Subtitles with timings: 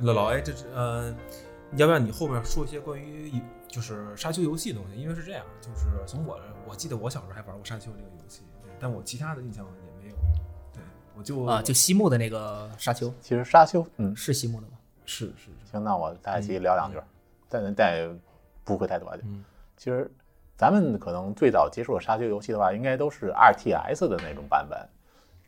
[0.00, 1.14] 老老 A，这是呃，
[1.76, 5.00] 要不要你后面说一些关于就是沙丘游戏的东西？
[5.00, 6.38] 因为是这样，就是从我
[6.68, 10.16] 我记得我小时候还玩过沙丘这个游戏，对，但我其他的印象也没有。
[10.72, 10.82] 对，
[11.16, 14.74] 我就啊，就西木的那个沙丘，其实沙丘，嗯，是西木的吗？
[15.04, 15.50] 是是。
[15.70, 16.98] 行，那我大家一起聊两句，
[17.48, 18.08] 但但也
[18.64, 19.12] 不会太多。
[19.24, 19.44] 嗯，
[19.76, 20.10] 其实
[20.56, 24.78] 咱们可能最早接触的沙丘游戏的话，应该都是 RTS 的那种版本。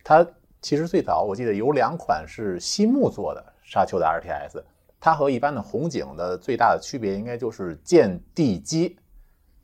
[0.02, 0.26] 它
[0.60, 4.62] 其实最早我记得有两款是西木做的沙丘的 RTS，
[4.98, 8.98] 它和一般的红警的最大的区别应该就是建地基，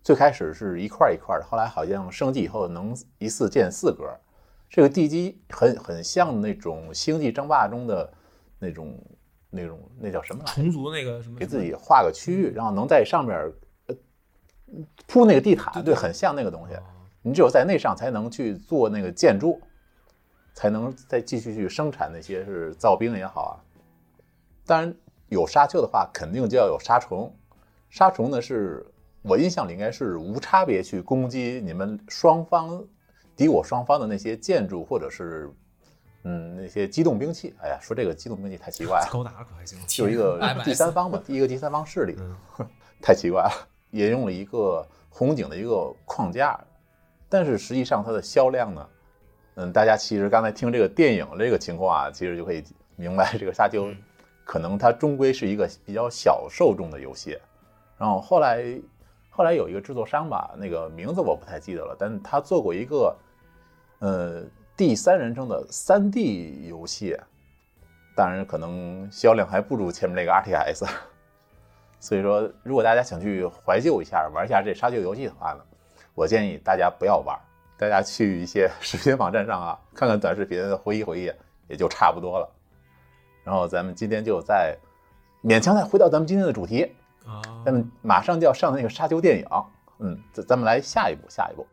[0.03, 4.05] 最开始是一块一块的，后来好像升级以后能一次建四格。
[4.71, 8.11] 这个地基很很像那种星际争霸中的
[8.59, 8.97] 那种。
[9.49, 10.45] 那种那叫什么？
[10.45, 11.39] 虫族那个什么？
[11.39, 13.51] 给自己画个区域，然后能在上面
[13.87, 13.95] 呃
[15.07, 16.77] 铺那个地毯，对，很像那个东西。
[17.23, 19.59] 你只有在那上才能去做那个建筑，
[20.53, 23.55] 才能再继续去生产那些是造兵也好啊。
[24.67, 24.95] 当然
[25.29, 27.35] 有沙丘的话，肯定就要有沙虫。
[27.89, 28.85] 沙虫呢，是
[29.23, 32.85] 我印象里应该是无差别去攻击你们双方
[33.35, 35.51] 敌我双方的那些建筑或者是。
[36.29, 39.09] 嗯，那些机动兵器，哎呀，说这个机动兵器太奇怪了。
[39.13, 42.17] 高达可还行，就一个第三方嘛，第一个第三方势力，
[43.01, 43.69] 太奇怪了。
[43.93, 46.59] 也用了一个红警的一个框架，
[47.29, 48.89] 但是实际上它的销量呢，
[49.55, 52.65] 嗯，大家其实刚才听这个电影这个情况啊，其实就可以
[52.97, 53.89] 明白，这个沙丘
[54.47, 57.39] 可能它终归是一个比较小受众的游戏。
[57.99, 58.65] 然后后来
[59.29, 63.15] 后来有一个制作商吧，那个名字我不太记得了，但他做过一个，
[63.99, 64.43] 呃。
[64.79, 67.19] 第三人称的三 D 游戏，
[68.15, 70.87] 当然可能销量还不如前面那个 RTS。
[71.99, 75.65] 所以说，如果大家想去怀旧一下，玩一下这沙丘游戏的话呢，
[76.15, 77.35] 我建议大家不要玩，
[77.79, 81.33] 大家去一些视频网站上啊，看看短视频，回忆回忆，
[81.67, 82.56] 也就差不多了。
[83.47, 84.77] 然后咱们今天就再
[85.41, 86.83] 勉强再回到咱们今天的主题
[87.25, 89.47] 啊，咱们马上就要上那个沙丘电影，
[90.01, 91.65] 嗯，咱咱们来下一步，下一步。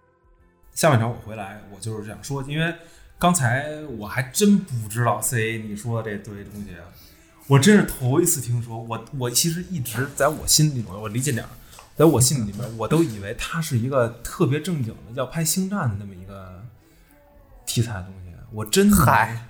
[0.76, 2.72] 下半场我回来，我就是这样说，因为
[3.18, 6.76] 刚才我还真不知道 C A 你说的这堆东西，
[7.48, 8.78] 我真是头一次听说。
[8.78, 11.50] 我我其实一直在我心里，我离近点儿，
[11.96, 16.64] 在我心里面，我都以为它是一个特别正经的要拍星战的那么一个
[17.66, 18.20] 题材的东西。
[18.52, 19.48] 我真嗨，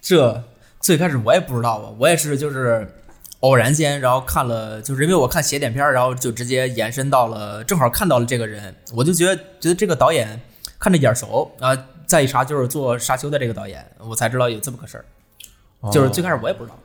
[0.00, 0.42] 这
[0.86, 2.88] 最开始我也不知道啊，我也是就是
[3.40, 10.40] 偶然间，然后看了，就是因为我看写点片，然后就直接延伸到了，正好看到了这个人，我就觉得觉得这个导演。
[10.78, 11.74] 看着眼熟啊！
[12.06, 15.90] 再一查就是做《沙丘》的这个导演，我才知道有这么个事儿。
[15.90, 16.78] 就是最开始我也不知道。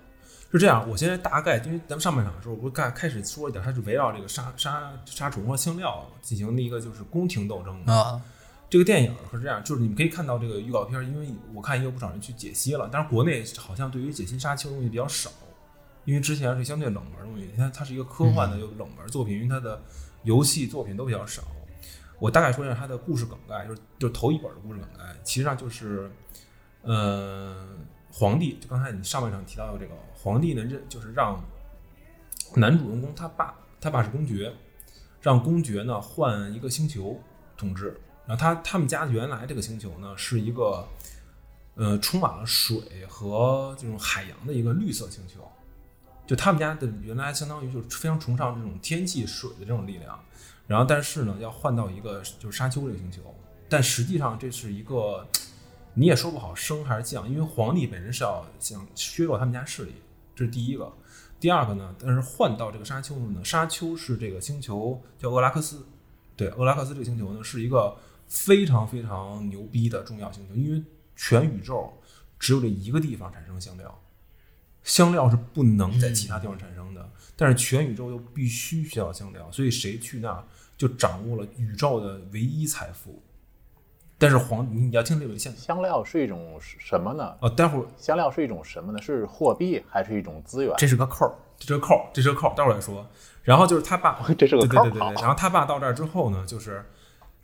[0.50, 8.20] 是这样，我现在大概因为咱们上半场的时候，我刚开始说一点，它是围绕这个杀杀杀虫和香料进行的一个就是宫廷斗争啊。
[8.72, 15.30] 这个电影是这样，就是你们可以看到这个预告片，因为我看也有不少人去解析了，但是国内好像对于解析杀青的东西比较少，
[16.06, 17.50] 因为之前是相对冷门的东西。
[17.52, 19.84] 你看，它是一个科幻的又冷门作品，因为它的
[20.24, 21.44] 游戏作品都比较少。
[22.18, 26.10] 我大概说一下它的故事梗概，就是就是头一本的故事梗概，其实上就是，
[26.84, 27.76] 呃，
[28.10, 31.44] 皇帝就刚才你上半场提到的这个皇帝呢，认就是让
[32.56, 34.54] 男主人公他爸，他爸是公爵，
[35.20, 37.20] 让公爵呢换一个星球
[37.58, 40.88] 统治，然后他他们家原来这个星球呢是一个，
[41.76, 45.48] 呃，充满了水和这种海洋的一个绿色星球，
[46.26, 50.20] 就他们家的原来相当于就是非常崇尚这种天气水的这种力量。
[50.68, 53.22] 然后，但是呢，要换到一个就是沙丘这个星球，
[53.68, 55.28] 但实际上这是一个
[55.94, 59.96] 你也说不好升还是降，因为皇帝本身是要想削弱他们家势力，
[60.34, 60.90] 这是第一个。
[61.42, 65.86] 第二个呢，但是换到这个沙丘呢，沙丘是这个星球叫厄拉克斯，
[66.38, 67.98] 对，厄拉克斯这个星球呢是一个
[68.32, 70.82] 非常非常牛逼的重要星球，因为
[71.18, 71.92] 全宇宙
[72.40, 74.02] 只有这一个地方产生香料，
[74.84, 80.44] 香料是不能在其他地方产生的，但是全宇宙又必须需要香料，所以谁去那儿？
[80.78, 83.22] 就掌握了宇宙的唯一财富，
[84.18, 87.36] 但是黄，你要听这个香香料是一种什么呢？
[87.42, 89.00] 哦，待会儿香料是一种什么呢？
[89.00, 90.74] 是货币还是一种资源？
[90.78, 93.08] 这是个扣儿，这是个扣儿，这是个扣儿，待会儿再说。
[93.44, 95.22] 然后就是他爸， 这是个扣儿，对对对对。
[95.22, 96.84] 然后他爸到这儿之后呢，就是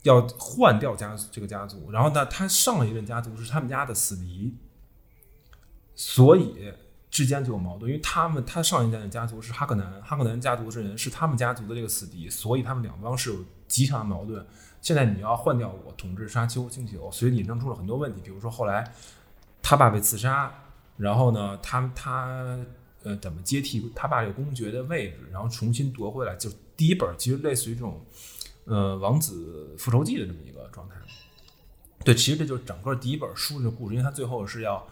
[0.02, 4.56] 要换掉家这个家族，然后呢，他上一任家族是他们家的死敌，
[5.94, 6.72] 所以。
[7.10, 14.46] 之间就有矛盾，因为他们他上一任的家族是哈克南，哈克南家族之人是他们家族的这个死敌，所以他们两方是有极强的矛盾。
[14.82, 18.92] 现在你要换掉我统治沙丘星球，所以引申出了很多问题，比如说后来
[19.62, 20.52] 他爸被刺杀，
[20.98, 22.58] 然后呢，他他
[23.04, 28.04] 呃怎么接替他爸这个公爵的位置，然后重新夺回来，就第一本其实类似于这种
[28.68, 30.94] 呃王子复仇记的这么一个状态。
[32.04, 34.86] 对，其实这就是整个第一本书的故事，因为他最后是要。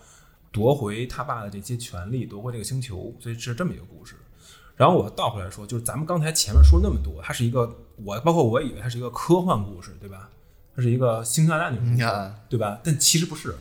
[0.53, 4.15] 夺回他爸的这些权利，夺回这个星球，所以是这么一个故事。
[4.75, 10.31] 然后我倒回来说，就是咱们刚才前面说那么多，它是一个我包括我以为它是一个科幻故事，对吧？
[10.75, 12.81] 它是一个星下大女故事，对吧？
[12.83, 13.55] 但其实不是。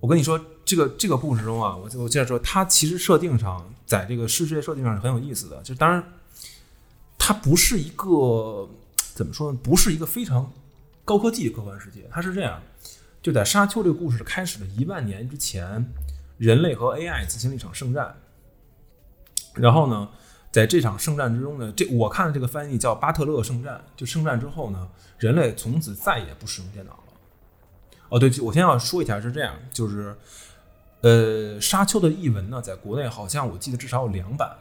[0.00, 5.62] 我跟你说，这个这个故事中啊，我我接着说，它其实设定上，在这个世界设定上是很有意思的。
[5.62, 6.02] 就当然，
[7.18, 8.66] 它不是一个
[9.14, 9.58] 怎么说呢？
[9.62, 10.52] 不是一个非常
[11.04, 12.08] 高科技的科幻世界。
[12.10, 12.60] 它是这样，
[13.22, 15.86] 就在沙丘这个故事开始的一万年之前，
[16.36, 18.16] 人类和 AI 进行了一场圣战。
[19.54, 20.10] 然后呢，
[20.50, 23.84] 在这场圣战之中呢，这我看的这个翻译叫巴特勒圣战。
[23.96, 24.88] 就圣战之后呢，
[25.18, 26.98] 人类从此再也不使用电脑了。
[28.08, 30.16] 哦，对，我先要说一下是这样，就是，
[31.02, 34.56] 呃，沙丘的译文呢，在国内好像我记得至少有两版，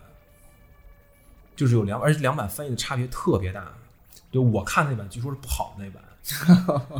[1.56, 3.74] 就是有两，而且两版翻译的差别特别大。
[4.34, 6.04] 就我看那版，据说是不好那版。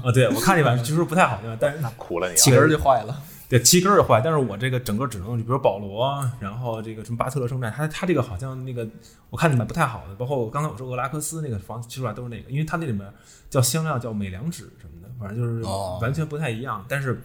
[0.04, 3.22] 啊，对我看那版据说不太好那版，但是那苦了你，七根就坏了。
[3.50, 8.88] 对，七根儿坏，但是我这个整个只能，比如保罗，然后这个什么巴特勒圣战，他他这个好像那个
[9.30, 13.08] 我看那版不太好的，包括刚才我说俄拉克斯那个房子，其实都是那个，因为它那里面
[13.50, 15.64] 叫香料，叫美良纸什么的，反正就是
[16.02, 16.84] 完全不太一样。
[16.90, 17.22] 但是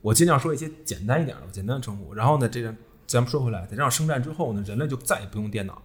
[0.00, 2.12] 我尽量说一些简单一点的，简单的称呼。
[2.12, 2.74] 然后呢，这个
[3.06, 5.82] 咱们说回来，在这场圣战之后呢，人类就再也不用电脑了。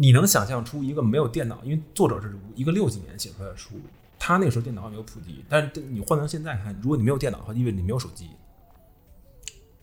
[0.00, 3.70] 你能想象出一个没有电脑，因为作者是一个六几年写出来的书，
[4.16, 8.30] 他那个时候电脑还没有普及，但是你换成现在看，如果你没有电脑的话，意味着你没有手机。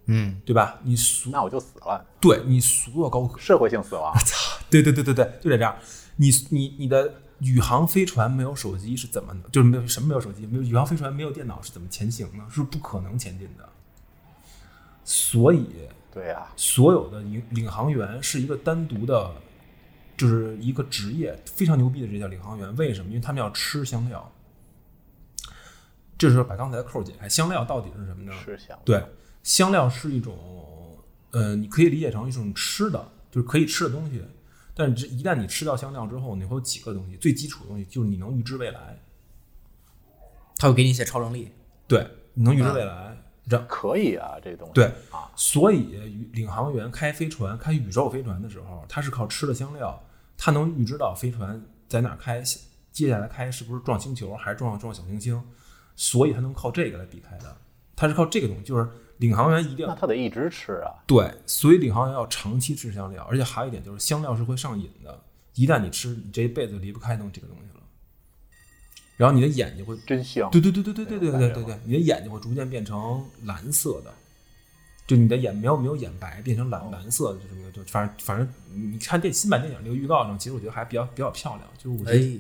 [0.06, 0.80] 嗯，对吧？
[0.84, 2.06] 你所那我就死了。
[2.22, 4.14] 对你所有高科社会性死亡。
[4.14, 4.58] 我操！
[4.70, 5.76] 对对对对对，就得这样。
[6.16, 9.36] 你你你的宇航飞船没有手机是怎么？
[9.52, 12.46] 就是没有什么没有手机，没有宇航飞船没有电脑是怎么前行呢？
[12.50, 13.68] 是不可能前进的。
[15.04, 15.66] 所以，
[16.14, 19.32] 对呀，所有的领领航员是一个单独的，
[20.18, 22.76] 就是一个职业，非常牛逼的职业叫领航员。
[22.76, 23.10] 为什么？
[23.10, 24.32] 因为他们要吃香料。
[26.18, 28.34] 这时候把刚才的扣解开，香料到底是什么呢？
[28.44, 28.80] 吃香。
[28.86, 29.04] 对。
[29.44, 30.98] 香料是一种，
[31.32, 34.24] 呃，你可以理解成一种吃的，就是可以吃的东西。
[34.74, 39.00] 但是，一旦你吃到香料之后，你会有几个东西，最基础的东西就是你能预知未来，
[40.58, 41.52] 他会给你一些超能力。
[41.88, 43.18] 对，你能预知未来，
[43.50, 44.74] 这可以啊，这东西。
[44.74, 50.02] 对啊，所以领航员开飞船、开宇宙飞船的时候，他是靠吃的香料，
[50.38, 52.44] 他能预知到飞船在哪开，
[52.92, 55.42] 接下来开是不是撞星球，还是撞撞小行星，
[55.96, 57.56] 所以他能靠这个来避开的。
[57.96, 58.88] 他是靠这个东西，就是。
[59.20, 65.18] 领航员一定那他得一直吃啊，对，所以领航员要长期吃香料，而且还有一点就是香料是会上瘾的，
[65.54, 67.75] 一旦你吃，你这一辈子离不开弄这个东西了。
[69.18, 74.14] 然后你的眼睛会真香，对对对对对对对对对对，你的眼睛会逐渐变成蓝色的，
[75.08, 81.68] 就你的眼没有没有眼白，变成蓝蓝色的，就这么就反正反正你看电新版电影那个预告上，其实我觉得还比较比较漂亮。
[81.78, 82.38] 就是我哎，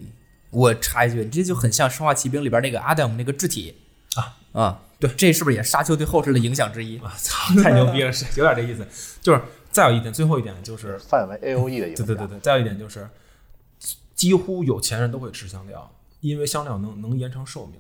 [0.49, 3.75] 我插一句，你这就很像《生化奇兵》里边那个阿达姆那个肢体
[4.15, 4.81] 啊啊。
[4.97, 6.97] 对，这是不是也是沙丘对后世的影响之一？
[6.99, 8.87] 我操，太牛逼了，是有点这意思。
[9.21, 12.05] 就是再有一点，最后一点就是范围 A O E 的影响。
[12.05, 13.07] 对对对对，再有一点就是，
[14.15, 15.91] 几乎有钱人都会吃香料，
[16.29, 17.79] 因为香料能能延长寿命。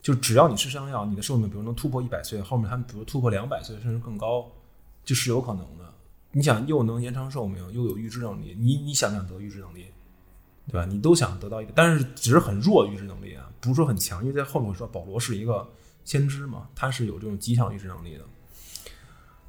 [0.00, 4.50] 就只要你吃香料，你的寿命比如能突破一百岁，后面他们比如突破两百岁甚至更高，
[5.04, 5.94] 就是有可能的。
[6.32, 9.86] 你想又能延长寿命，又有预知能力，你你想不想得预知能力？
[10.66, 10.86] 对吧？
[10.86, 14.22] 你都想得到一个，但是只是很弱预知能力啊，不是说很强。
[14.22, 15.68] 因为在后面说保罗是一个
[16.04, 18.24] 先知嘛，他是有这种极强预知能力的。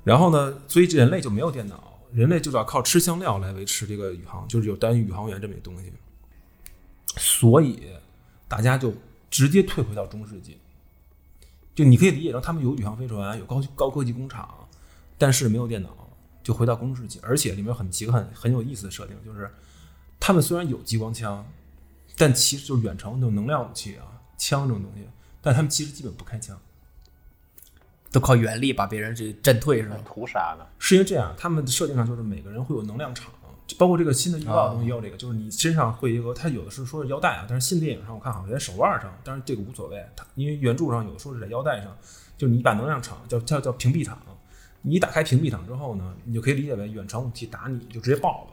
[0.03, 5.91] 然后呢，所以人类就没有电脑，人类就要靠吃香料来维持这个宇航，就是有单宇航员这么一东西。
[7.17, 7.89] 所以
[8.47, 8.93] 大家就
[9.29, 10.57] 直接退回到中世纪，
[11.75, 14.67] 就你可以理解成他们有宇航飞船，有高高科技工厂，
[15.17, 15.89] 但是没有电脑，
[16.43, 17.19] 就回到中世纪。
[17.23, 19.49] 而且里面很几个很很有意思的设定，就是。
[20.25, 21.45] 他们虽然有激光枪，
[22.15, 25.05] 但其实就是远程那种能量武器啊，枪这种东西，
[25.41, 26.57] 但他们其实基本不开枪，
[28.09, 29.97] 都靠原力把别人这震退是吧？
[30.05, 30.65] 屠杀呢？
[30.79, 33.33] 是因为这样，他们的设定上就是每个人会有能量场，
[33.77, 41.95] 包括这个新的预告中也有这个，就是你身上会有个，他有的是说是腰带啊，但是新电影上我看好像在手腕上，但是这个无所谓，它因为原著上有说是在腰带上，
[42.37, 44.17] 就是你把能量场叫叫叫屏蔽场，
[44.81, 48.49] 你打开屏蔽场之后呢，你就可以理解为远程武器打你就直接爆了。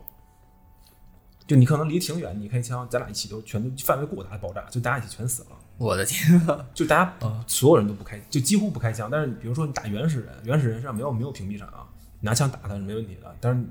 [1.46, 5.48] 就你可能离挺远，你开枪，咱俩一起都全都范围过大，爆炸，就大家一起全死了。
[5.78, 6.38] 我的天！
[6.46, 9.08] 啊 就大家所有人都不开，就几乎不开枪。
[9.10, 11.88] 但是比如说你打原始人，原始人身上没有没有屏蔽场，啊
[12.20, 13.34] 拿枪打他是没问题的。
[13.40, 13.64] 但是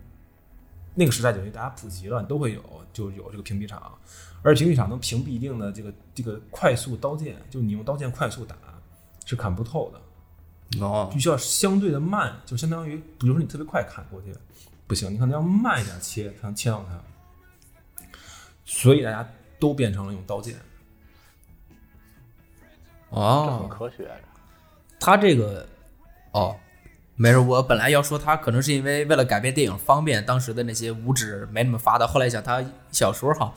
[1.00, 3.98] 那个时代等于大家普及了，都会有就有这个屏蔽场，
[4.42, 8.54] 而屏蔽场能屏蔽一定的这个这个快速刀剑，就你用刀剑快速打
[9.26, 10.86] 是砍不透的。
[10.86, 14.36] 哦，必须要相对的慢，就相当于比如说你特别快砍过去
[14.88, 17.02] 不行，你可能要慢一点切才能切到它。
[18.66, 19.26] 所以大家
[19.58, 20.58] 都变成了用刀剑，
[23.10, 24.12] 哦，这很科学。
[25.00, 25.66] 他这个
[26.34, 26.56] 哦，
[27.22, 32.08] 没事，我本来要说他可能是因为为了改变电影方便，当时的那些五指没那么发达。
[32.08, 33.54] 后来想他小说哈，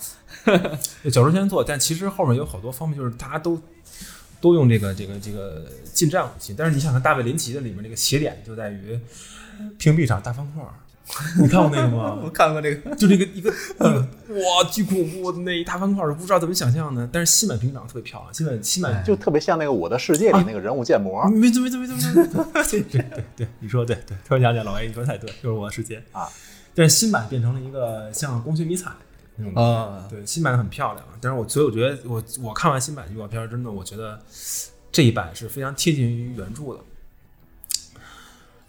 [1.13, 3.63] 小说先做，但其实后面有好多方面，就是大家都
[4.41, 5.65] 都用这个这个这个
[5.95, 6.53] 近战武器。
[6.59, 8.99] 但是你想看大卫林奇的里面那个斜点，就在于
[9.79, 10.65] 屏蔽上大方块。
[11.39, 12.19] 你看过那个吗？
[12.25, 14.01] 我看过那个，就这个一个 一个
[14.35, 17.07] 哇，巨恐怖的那一大方块我，不知道怎么想象的。
[17.13, 21.29] 但是新版屏蔽场特别漂亮，新版新版就特别像那个《我的世界》里那个人物建模。
[21.29, 26.29] 没错没错没错没错，对对对对，你说对对，突然想起来，老 A 你说太对，就是我的世界啊。
[26.75, 28.91] 但是新版变成了一个像光学迷彩
[29.37, 31.05] 那种啊，对，新版很漂亮。
[31.21, 34.19] 但是我所以我觉得我我看完新版预告片，真的我觉得
[34.91, 36.81] 这一版是非常贴近于原著的。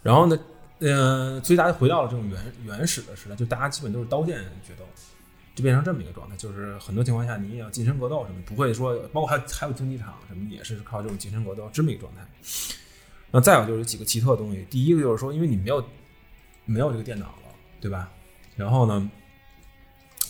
[0.02, 0.38] 然后呢？
[0.86, 4.84] 嗯，所以大家回到了这种原原始的时代，就大家基本都是刀剑决斗，
[5.54, 6.36] 就变成这么一个状态。
[6.36, 12.20] 就是很多情况下，你也要近身格斗什么，不会说，包括还还有竞技场什么，也是靠这种近身格斗这么一个状态。
[13.30, 15.82] 那再有就是几个奇特的东西，第一个就是说，因为你没有
[16.66, 18.12] 没有这个电脑了，对吧？
[18.54, 19.10] 然后呢，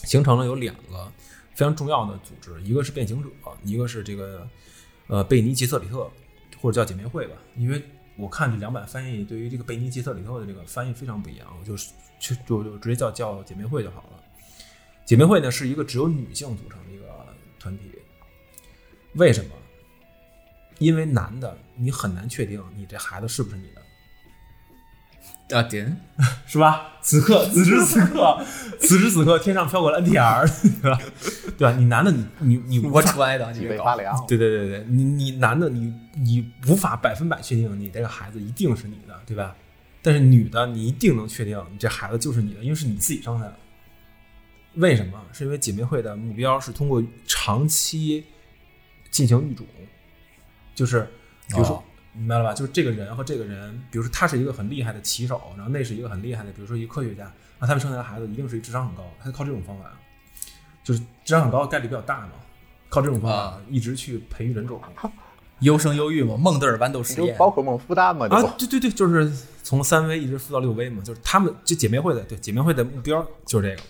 [0.05, 1.11] 形成了有两个
[1.53, 3.29] 非常重要的组织，一个是变形者，
[3.65, 4.49] 一个是这个
[5.09, 6.09] 呃贝尼杰瑟里特，
[6.61, 7.83] 或者叫姐妹会吧，因为。
[8.17, 11.77] 我看这两版翻译对于这个贝尼吉特里头的这个翻译非常不一样，我就
[12.19, 14.21] 就就就直接叫叫姐妹会就好了。
[15.05, 17.05] 姐妹会呢是一个只有女性组成的一个
[17.59, 17.91] 团体，
[19.15, 19.51] 为什么？
[20.79, 23.83] 因为男的你很难确定你这孩子是不是你的。
[25.55, 25.97] 啊，点
[26.47, 26.91] 是吧？
[27.01, 28.45] 此刻， 此时此刻，
[28.81, 30.99] 此时此刻，天上飘过了 NTR，对 吧？
[31.57, 31.77] 对吧？
[31.79, 34.17] 你男的，你你你我揣的，脊背发凉。
[34.27, 39.55] 对对对对，你你男的，你你无法百分百确定你这个孩子一定是你的，对吧？
[40.03, 43.57] 但是女的，你一定能确定你这孩子就是你的，因为是你自己生下的。
[44.75, 45.21] 为什么？
[45.33, 48.25] 是因为姐妹会的目标是通过长期
[49.11, 49.67] 进行育种，
[50.75, 51.09] 就是
[51.49, 51.83] 比如说。
[52.17, 52.55] 明白了吧？
[52.55, 59.91] 就是这个人和这个人，比如说他是一个很厉害的棋手，然后那是一个很厉害的，比如说一个科学家，那他们生下来孩子一定是一智商很高，他靠这种方法，
[60.85, 62.33] 就是智商很高概率比较大嘛，
[62.89, 64.81] 靠这种方法一直去培育人种，
[65.61, 69.33] 优生优育嘛，孟德尔豌豆实验，宝可梦孵蛋嘛，啊，对对对，就是
[69.65, 73.83] 从三 V 一直孵到六 V 嘛，就是他们就姐妹会的，对姐妹会的目标就是这个，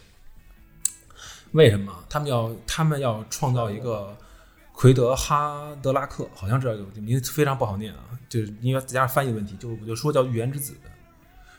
[1.53, 4.17] 为什么他们要他们要创造一个？
[4.77, 10.75] 奎德哈德拉克好像知道这个名字非常不好念啊，就是因为再加上翻译问题，就我就说叫预言之子，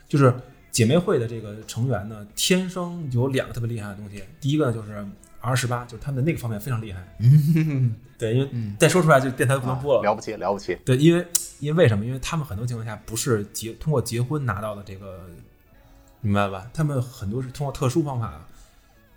[0.06, 0.32] 就是
[0.70, 5.04] 姐妹会的这个成员呢，天生有两个特别厉害的东西，第一个呢就是
[5.40, 7.02] R 十八，就是他们的那个方面非常厉害，
[8.18, 11.26] 对，因为再说出来就电台不能播了，了不起了不起，对，因为
[11.60, 12.04] 因为为什么？
[12.04, 15.26] 因为他们很多情况下不是结通过结婚拿到的这个，
[16.20, 16.70] 明白吧？
[16.74, 18.46] 他们很多是通过特殊方法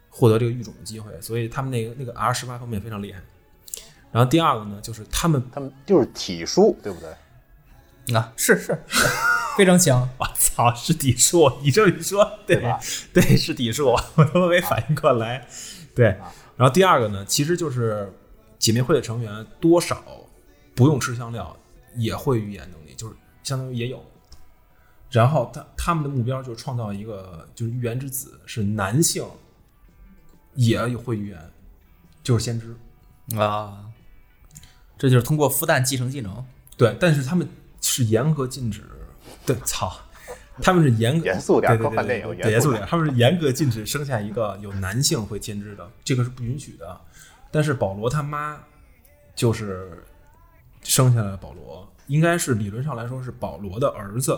[0.09, 3.21] 获得这个育种的机会，所以他们那个那个 R 十八方面非常厉害。
[4.11, 8.15] 然后第二个呢，就是他们，他们就是体术，对不对？
[8.15, 8.75] 啊，是是，
[9.55, 10.09] 非常强。
[10.17, 11.59] 我操，是体术！
[11.61, 12.79] 你这么一说，对吧？
[13.13, 15.47] 对，是体术，我他妈没反应过来。
[15.93, 16.07] 对，
[16.57, 18.11] 然后第二个呢，其实就是
[18.57, 20.01] 姐妹会的成员多少
[20.73, 21.55] 不用吃香料
[21.95, 24.03] 也会预言能力，就是相当于也有。
[25.11, 29.23] 然后他他们的目标就是创造一个就是预言之子，是男性
[30.55, 31.51] 也会预言，
[32.23, 32.75] 就是先知
[33.37, 33.85] 啊。
[34.99, 37.47] 这就是通过孵蛋继承技能，对，但是他们
[37.81, 38.83] 是严格禁止，
[39.45, 39.97] 对，操，
[40.61, 46.99] 他们是严格严肃点，对对对，严肃点，他们是严格禁止生下一个有男性会监制的，这个是不允许的。
[47.49, 48.61] 但是保罗他妈
[49.33, 50.03] 就是
[50.83, 54.37] 生下了保罗，应该是理论上来说是保罗的儿子，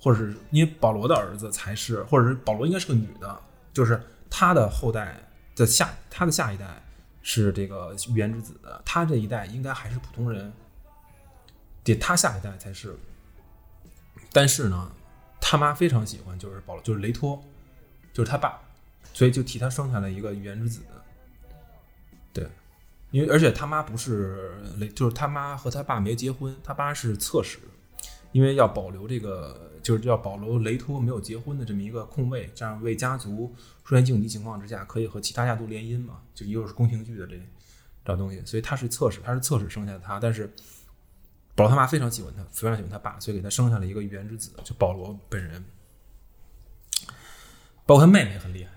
[0.00, 3.38] 或者是因为保罗的儿子才是，或者是保罗应该是个女的，
[3.74, 5.14] 就是他的后代
[5.54, 6.64] 的下，他的下一代。
[7.22, 10.52] 是这个预言之子，他这一代应该还是普通人，
[11.84, 12.96] 得他下一代才是。
[14.32, 14.92] 但是呢，
[15.40, 17.42] 他妈非常喜欢，就是保罗，就是雷托，
[18.12, 18.60] 就是他爸，
[19.12, 20.82] 所以就替他生下了一个预言之子。
[22.32, 22.46] 对，
[23.10, 27.58] 因为而且他妈不是雷，就是他妈和他爸没结婚，他爸是侧室，
[28.32, 33.54] 因为要保留这个，就是叫保罗雷托没有结婚的这么一个空位，这样为家族。
[33.86, 36.18] 出现紧急情况之下，可以和其他家族联姻嘛？
[36.34, 37.40] 就又是宫廷剧的这
[38.04, 40.20] 这东西，所以他是侧室，他是侧室生下的他。
[40.20, 40.46] 但是
[41.54, 45.64] 保罗他妈非常喜欢他，非常喜欢他爸，所以给他生下了一个预言之子，就保罗本人。
[47.86, 48.70] 包括他妹妹很厉害，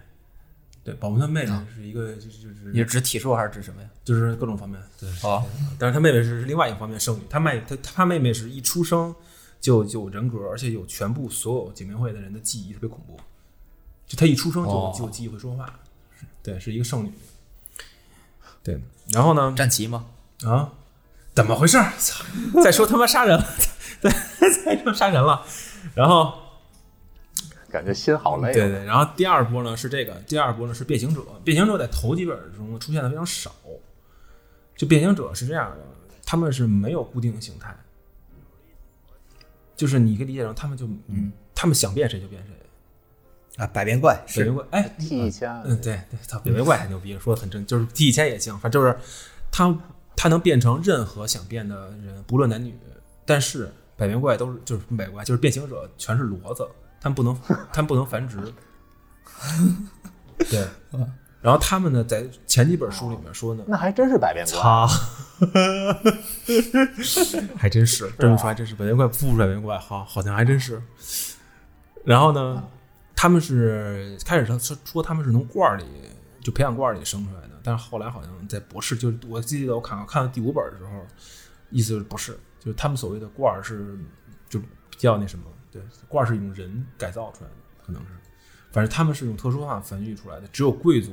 [0.81, 2.71] 对，保罗他妹妹是一个，就是就是。
[2.71, 3.89] 你是指体术还是指什么呀？
[4.05, 5.09] 就是各种方面，对。
[5.23, 5.45] 哦。
[5.77, 7.21] 但是他妹妹是另外一方面，剩女。
[7.29, 9.13] 他妹他他妹妹是一出生
[9.61, 13.17] 就有人格，而且有全部所有姐妹会的人的记忆，特别恐怖。
[14.07, 15.79] 就他一出生就就有记忆会说话，
[16.43, 17.13] 对，是一个圣女。
[18.63, 18.81] 对，
[19.13, 19.53] 然后呢？
[19.55, 20.05] 战旗吗？
[20.43, 20.73] 啊，
[21.33, 21.77] 怎么回事？
[21.97, 22.23] 操！
[22.61, 23.45] 再说他妈杀人了，
[24.01, 24.09] 再
[24.65, 25.45] 再说杀人了，
[25.95, 26.33] 然后
[27.69, 28.53] 感觉心好累啊。
[28.53, 31.21] 对对，然后第二波呢是这个，第二波呢是变形者。
[31.43, 33.51] 变形者在头几本中出现的非常少。
[34.75, 35.77] 就变形者是这样的，
[36.25, 37.75] 他们是没有固定形态，
[39.81, 42.53] 就是你可以理解成他们就嗯，他们想变谁就变谁。
[43.57, 48.95] 啊，百变怪百变怪，哎，T 一千，嗯，对对，操，百变怪很牛逼，说的很正，就是 T 以前也行，反正就是
[49.51, 49.75] 他
[50.15, 52.77] 他能变成任何想变的人，不论男女。
[53.25, 56.67] 但是百变怪都是就是百变怪，就是变形者全是骡子，
[56.99, 57.35] 他们不能
[57.73, 58.37] 他们不能繁殖。
[60.47, 60.67] 对，
[61.41, 64.53] 然后他们呢，在前几本书里面说呢，那还真是百变怪。
[64.53, 64.87] 操，
[67.57, 70.81] 还真是，这么说还真是百变怪不如百变怪，好，好像还真是。
[72.05, 72.63] 然后呢，
[73.15, 75.85] 他们是开始说说说他们是从罐儿里
[76.41, 80.91] 就培养罐儿里生出来的，但是后来好像在博士，就是我记得我看看到第五本的时候，
[81.71, 83.97] 意思就是不是，就是他们所谓的罐儿是
[84.47, 87.55] 就比较那什么，对，罐儿是用人改造出来的，
[87.85, 88.09] 可能是，
[88.71, 91.11] 反正他们是用特殊方法繁育出来的，只有贵族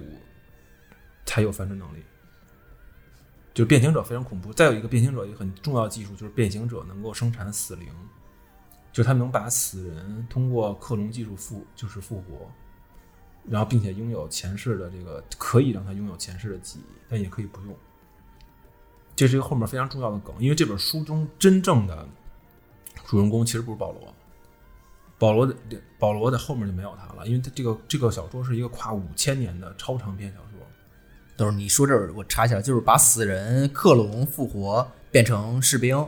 [1.26, 2.02] 才有繁殖能力。
[3.52, 4.52] 就是变形者非常恐怖。
[4.52, 7.88] 再有一个变形者一个很重要技术，就是变形者能够生产死灵，
[8.92, 12.48] 就他们能把死人通过克隆技术复就是复活，
[13.48, 17.76] 然后并且拥有前世的这个可以让他拥有前世的记忆，但也可以不用。
[19.16, 22.08] 这是一个后面非常重要的梗，因为这本书中真正的
[23.04, 24.14] 主人公其实不是保罗，
[25.18, 25.54] 保罗的
[25.98, 30.44] 保罗的后面就没有他了，因为他这个这个小说是一个跨五千年的超长篇小说。
[31.36, 36.04] 都是你说这儿，我查一下，就是把死人克隆复活变成士兵，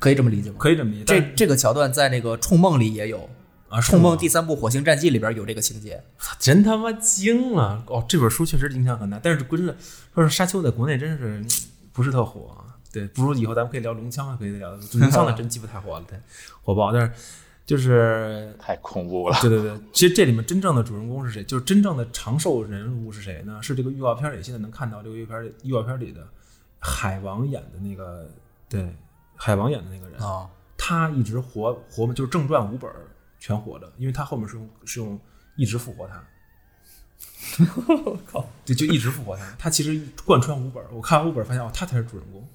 [0.00, 0.56] 可以这么理解吗？
[0.58, 3.30] 可以这么理解，这这个桥段在那个《冲梦》里也有，
[3.68, 6.02] 啊，《冲梦》第三部《火星战记》里边有这个情节。
[6.40, 7.84] 真他妈精了！
[7.86, 9.76] 哦，这本书确实影响很大，但是真的
[10.12, 11.46] 说是沙丘在国内真是嗯
[11.92, 12.74] 不是特火啊。
[12.92, 16.18] 对，不如以后咱们可以聊龙枪，可以聊龙枪的 真鸡巴太火了，对，
[16.64, 16.92] 火爆。
[16.92, 17.12] 但是
[17.66, 19.36] 就是 太恐怖了。
[19.42, 21.44] 对对对，其实这里面真正的主人公是谁？
[21.44, 23.60] 就是真正的长寿人物是谁呢？
[23.62, 26.26] 是这个预告片里现在能看到这个预告片预告片里的
[26.78, 28.30] 海王演的那个，
[28.68, 28.94] 对，
[29.34, 30.48] 海王演的那个人啊，
[30.78, 32.90] 他一直活活就是正传五本
[33.40, 35.18] 全活着，因为他后面是用是用
[35.56, 36.22] 一直复活他。
[38.04, 38.46] 我靠！
[38.64, 39.54] 对，就一直复活他。
[39.58, 42.46] 他其实贯穿五本，我看完五本发现哦，他才是主人公。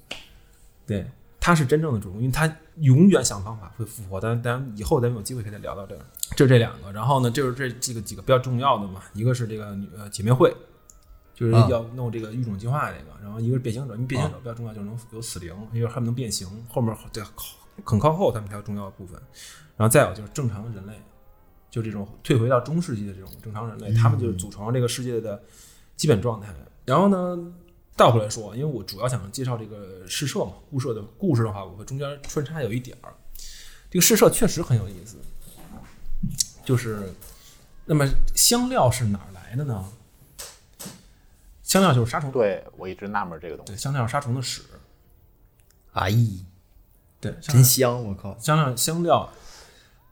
[0.86, 1.04] 对，
[1.44, 4.20] 他是真正的主人公，因为他永远想方法会复活。
[4.20, 6.06] 但但以后咱们有机会可以再聊到这个。
[6.36, 10.54] 就这两个，然后呢，就是这这个几个比较重要的嘛，一个是这个女呃姐妹会，
[11.34, 17.44] 就是啊要弄这个育种计划这个，然后一个是变形者，因为变形者比较重要，就是能有死灵，因为他们能变形，后面对靠
[17.84, 19.20] 很靠后他们才有重要的部分。
[19.76, 20.92] 然后再有就是正常人类，
[21.72, 25.42] 就这种退回到中世纪的这种正常人类，他们就是组成了这个世界的
[25.96, 26.54] 基本状态。
[26.84, 27.36] 然后呢，
[28.02, 33.14] 倒回来说，因为我主要想介绍这个试射嘛，故事的故事的话，我会中间穿插有一点儿。
[33.88, 35.18] 这个试射确实很有意思，
[36.64, 37.12] 就是
[37.84, 39.88] 那么香料是哪儿来的呢？
[41.62, 43.82] 香料就是杀虫，对我一直纳闷这个东对，西。
[43.82, 44.62] 香料是杀虫的屎，
[45.92, 46.12] 哎，
[47.20, 48.04] 对，真香！
[48.04, 49.32] 我靠，香料香料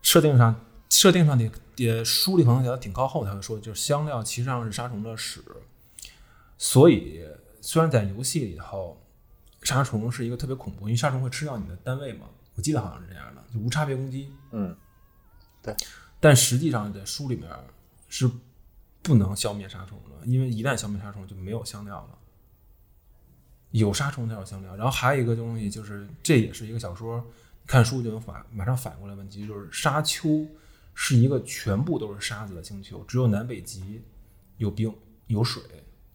[0.00, 5.42] 设定上设定上得也书里可能写的挺靠后他会说，就是香料其实上是杀虫的屎，
[6.56, 7.26] 所以
[7.60, 9.00] 虽然在游戏里头
[9.62, 14.76] 杀虫是一个特别恐怖，因为杀虫会吃掉你的单位嘛，我记得好像是这样的，就无差别攻击，嗯，
[15.62, 15.74] 对。
[16.18, 17.48] 但实际上在书里面
[18.08, 18.30] 是
[19.02, 22.18] 不能消灭杀虫的，因为一旦消灭杀虫就没有香料了。
[23.70, 27.24] 有杀虫才有香料，然后还有一个东西就是，这也是一个小说，
[27.66, 30.44] 看书就能反马上反过来问题，就是沙丘
[30.92, 34.02] 是一个全部都是沙子的星球，只有南北极
[34.56, 34.92] 有冰
[35.28, 35.62] 有水，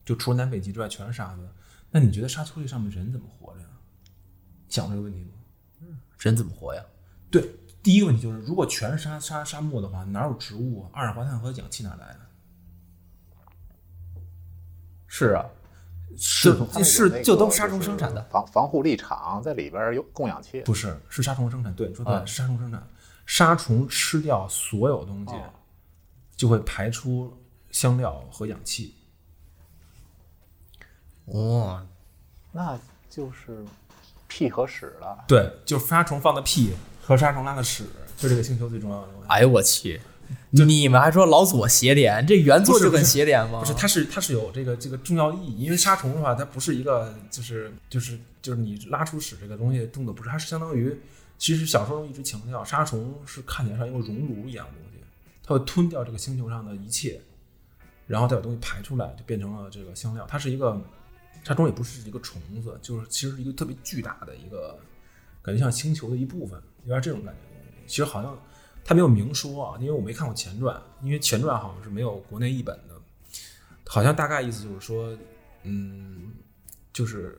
[0.06, 1.50] 就除了南北极之外全是沙子。
[1.92, 3.68] 那你觉得沙丘这上面人怎么活着呀？
[4.70, 5.32] 想过这个问题吗？
[6.20, 6.82] 人怎么活呀？
[7.30, 7.50] 对，
[7.84, 10.90] 第一个问题就是，如果全是沙沙沙漠的话，哪有植物啊？
[10.94, 12.20] 二氧化碳和氧气哪来的？
[15.08, 15.46] 是啊，
[16.18, 20.62] 是他们有是就都杀是虫生产的防防护力场在里边有供氧气。
[20.62, 21.74] 不是，是杀虫生产。
[21.76, 22.86] 对，你说对杀虫生产。
[23.26, 25.54] 杀虫吃掉所有东西，哦
[26.36, 27.36] 就会排出
[27.72, 28.95] 香料和氧气。
[31.26, 31.86] 哇，
[32.52, 33.66] 那就是
[34.28, 35.24] 屁和屎了。
[35.28, 37.86] 对，就杀虫放的屁和杀虫拉的屎，
[38.18, 39.28] 就这个星球最重要的东西。
[39.28, 40.02] 哎呦我去！
[40.50, 43.60] 你们还说老左邪典，这原作就很邪典吗？
[43.60, 50.98] 不是，它是它是有这个这个重要意义，因为杀虫的话，它不是一个就是就是就是你拉出屎这个东西动的不是，它是相当于
[51.38, 55.00] 其实小说中一直强调，杀虫是看起来像一个熔炉一样的东西，
[55.44, 57.22] 它会吞掉这个星球上的一切，
[58.08, 60.26] 然后再把东西排出来，就变成了这个香料。
[60.28, 60.82] 它是一个
[61.46, 64.78] 沙虫也不是一个虫子，就是其实是一个特别巨大的一个，
[65.44, 67.42] 感觉像星球的一部分，有点这种感觉。
[67.86, 68.36] 其实好像
[68.84, 73.00] 他没有明说啊，因为我没看过前传，因为前传好像是没有国内译本的，
[73.86, 75.16] 好像大概意思就是说，
[75.62, 76.34] 嗯，
[76.92, 77.38] 就是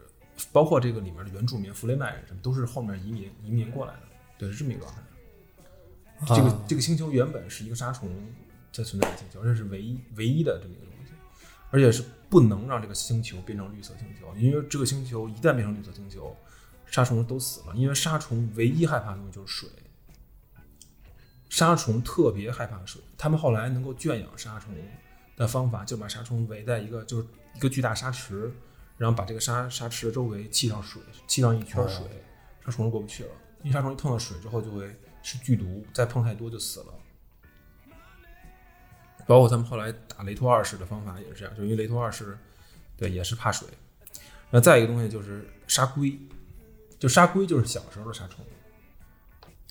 [0.52, 4.02] 包括这个里面的原住民弗雷曼人什么，都是后面移民移民过来的，
[4.38, 5.02] 对，是这么一个状态。
[6.28, 8.08] 这个这个星球原本是一个沙虫
[8.70, 10.85] 在存在的星球，这是唯一唯一的这么一个
[11.70, 16.36] 而且是不能让这个星球变成绿色星球，因为这个星球一旦变成绿色星球，
[16.86, 19.68] 沙虫都死了，因为沙虫唯一害怕的东西就是水。
[21.48, 24.74] 沙虫特别害怕水，他们后来能够圈养沙虫
[25.36, 28.52] 的方法，就把沙虫围在一个就是一个巨大沙池，
[28.98, 32.04] 然后把这个沙沙池的周围砌上水，砌上一圈水，
[32.64, 33.30] 沙虫就过不去了。
[33.62, 36.86] 因为沙虫一碰到水之后就会是剧毒，再碰太多就死了。
[39.26, 42.36] 包括他们后来打雷托二世的方法也是这样，就因为雷托二世
[42.96, 43.66] 对也是怕水。
[44.50, 46.18] 那再一个东西就是杀龟，
[46.98, 48.44] 就杀龟就是小时候的沙虫。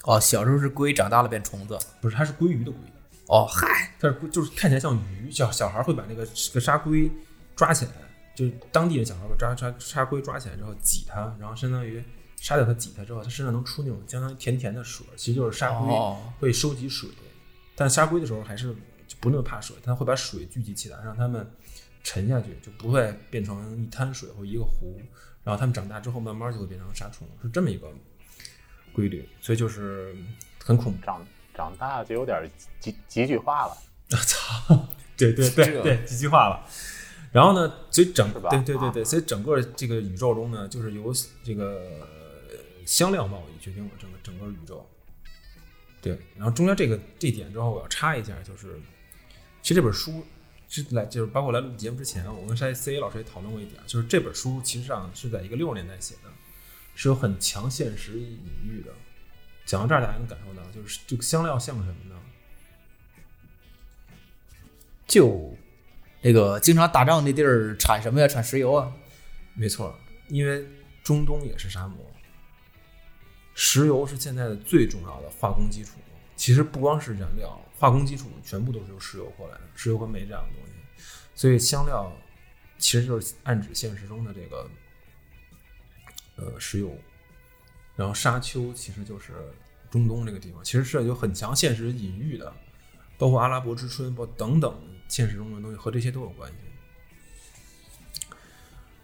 [0.03, 1.79] 哦，小时候是龟，长大了变虫子。
[2.01, 2.79] 不是，它是鲑鱼的龟。
[3.27, 7.09] 哦，嗨，它是就是看起来像鱼，小小孩会把那个个沙龟
[7.55, 7.91] 抓起来，
[8.35, 12.03] 就是当地的小孩把抓沙沙龟抓起来之后挤它，然后相当于
[12.39, 15.95] 杀掉它挤它之后，它身上能出那种相当于甜甜的水，其实就是沙龟
[16.39, 17.09] 会收集水。
[17.75, 18.75] 但杀龟的时候还是就
[19.25, 21.49] 不那么怕水，它会把水聚集起来，让它们
[22.03, 25.01] 沉下去，就不会变成一滩水或一个湖。
[25.43, 27.91] 然后它们长大之后，慢慢就会变成沙虫，是这么一个。
[28.93, 30.15] 规律，所以就是
[30.63, 31.05] 很恐怖。
[31.05, 33.77] 长长大就有点极极具化了。
[34.09, 34.87] 我操！
[35.17, 36.65] 对对对对，极具化了。
[37.33, 42.07] 然后呢，所以整对对对对，所以整个这个宇宙中呢，就是由这个
[42.85, 44.89] 香料贸易决定了整个整个宇宙。
[46.01, 48.79] 对，然后中间这个这点之后，我要插一下，就是
[49.65, 50.23] 其实这本书
[50.69, 56.29] 是来就是包括来录节目之前，我跟 C A 老师也讨论过一点，就是这本书其实上是在一个六十年代写的。
[56.93, 58.91] 是有很强现实隐喻的。
[59.65, 62.15] 讲到这儿，大家能感受到，就是这个香料像什么呢？
[65.07, 65.57] 就
[66.21, 68.27] 那个经常打仗那地儿产什么呀？
[68.27, 68.93] 产石油啊。
[69.55, 69.97] 没错，
[70.27, 70.63] 因为
[71.03, 71.97] 中东也是沙漠，
[73.55, 75.97] 石油是现在的最重要的化工基础。
[76.35, 80.73] 其实不光是燃料，化工基础全部都是由石油过来的，石油和煤这样的东西。
[81.35, 82.11] 所以香料
[82.77, 84.69] 其实就是暗指现实中的这个。
[86.37, 86.93] 呃，石油，
[87.95, 89.31] 然后沙丘其实就是
[89.89, 92.53] 中东这个地方，其实是有很强现实隐喻的，
[93.17, 96.57] 包括阿拉伯之春，包括等等现实中的东西和这些都有关系。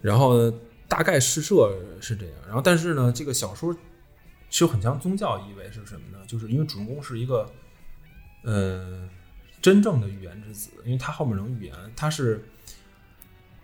[0.02, 0.52] 然后
[0.90, 3.74] 大概试射是这样，然后但是呢，这个小说
[4.50, 6.26] 是有很强宗教意味，是什么呢？
[6.28, 7.50] 就是因为主人公是一个
[8.44, 9.10] 呃
[9.62, 12.44] 真正的预言之子，因为他后面能预言，他是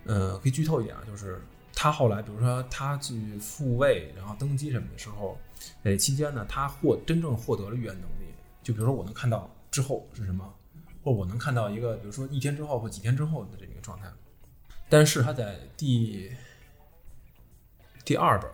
[0.05, 1.41] 呃可以剧透一点啊，就是。
[1.79, 5.37] 他后来，比如说他去复位，然后登基什么的时候，
[5.83, 8.33] 在期间呢，他获真正获得了预言能力。
[8.63, 10.51] 就比如说，我能看到之后是什么，
[11.03, 14.11] 或我能看到一个，比如说一天之后或几天之后的这么一个状态。
[14.89, 16.31] 但是他在第
[18.03, 18.49] 第二本，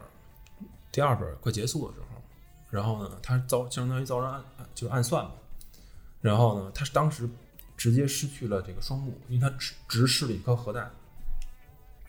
[0.92, 2.22] 第二本快结束的时候，
[2.70, 4.44] 然后呢，他遭相当于遭人暗
[4.76, 5.32] 就暗算嘛。
[6.24, 7.30] 然后呢，他是当时
[7.78, 10.92] 直接失去了这个双目，因为他直直视了一颗核弹。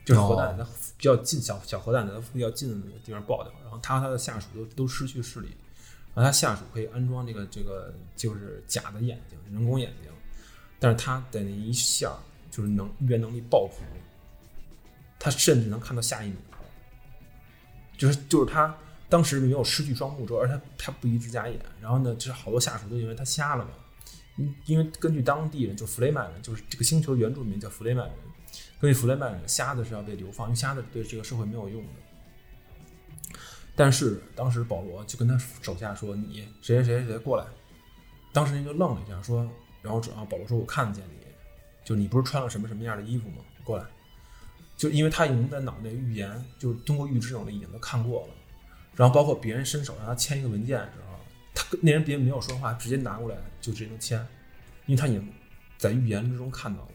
[0.06, 0.62] 就是核弹，它
[0.98, 5.48] 比较近，小小核弹在它比较近的地方爆掉，然后他和他的下属都都失去视力，
[6.14, 10.12] 然后他下属可以安装这个这个就是假的眼睛，人工眼睛，
[10.78, 12.14] 但是他的那一下
[12.50, 13.78] 就是能预言能力爆棚，
[15.18, 16.36] 他甚至能看到下一秒，
[17.96, 18.76] 就是就是他
[19.08, 23.70] 当时没有失去双目之后，而他他不一直假眼，然后呢，就是好多下属都以为他瞎了嘛，
[24.66, 28.16] 因为根据当地人就弗雷曼人，就是这个星球原住民叫弗雷曼人。
[28.80, 31.88] 根据弗雷曼人，瞎子是要被流放，因为瞎子对这个社会没有用的。
[33.76, 37.46] 但是当时保罗就跟他手下说：“你谁谁谁谁过来。”
[38.32, 39.48] 当时人就愣了一下，说
[39.82, 41.26] ：“然后啊，保罗说：‘我看得见你，
[41.84, 43.36] 就你不是穿了什么什么样的衣服吗？
[43.62, 43.84] 过来。’
[44.76, 48.34] 就因为他已经在脑内预言，就通过预知能力已经都看过了。
[48.96, 51.13] 然后包括别人伸手让他签一个文件的时候，
[51.54, 54.18] 他那人别人没有说话，直接拿过来就直接能签，
[54.86, 55.32] 因为他已经
[55.78, 56.88] 在预言之中看到了。”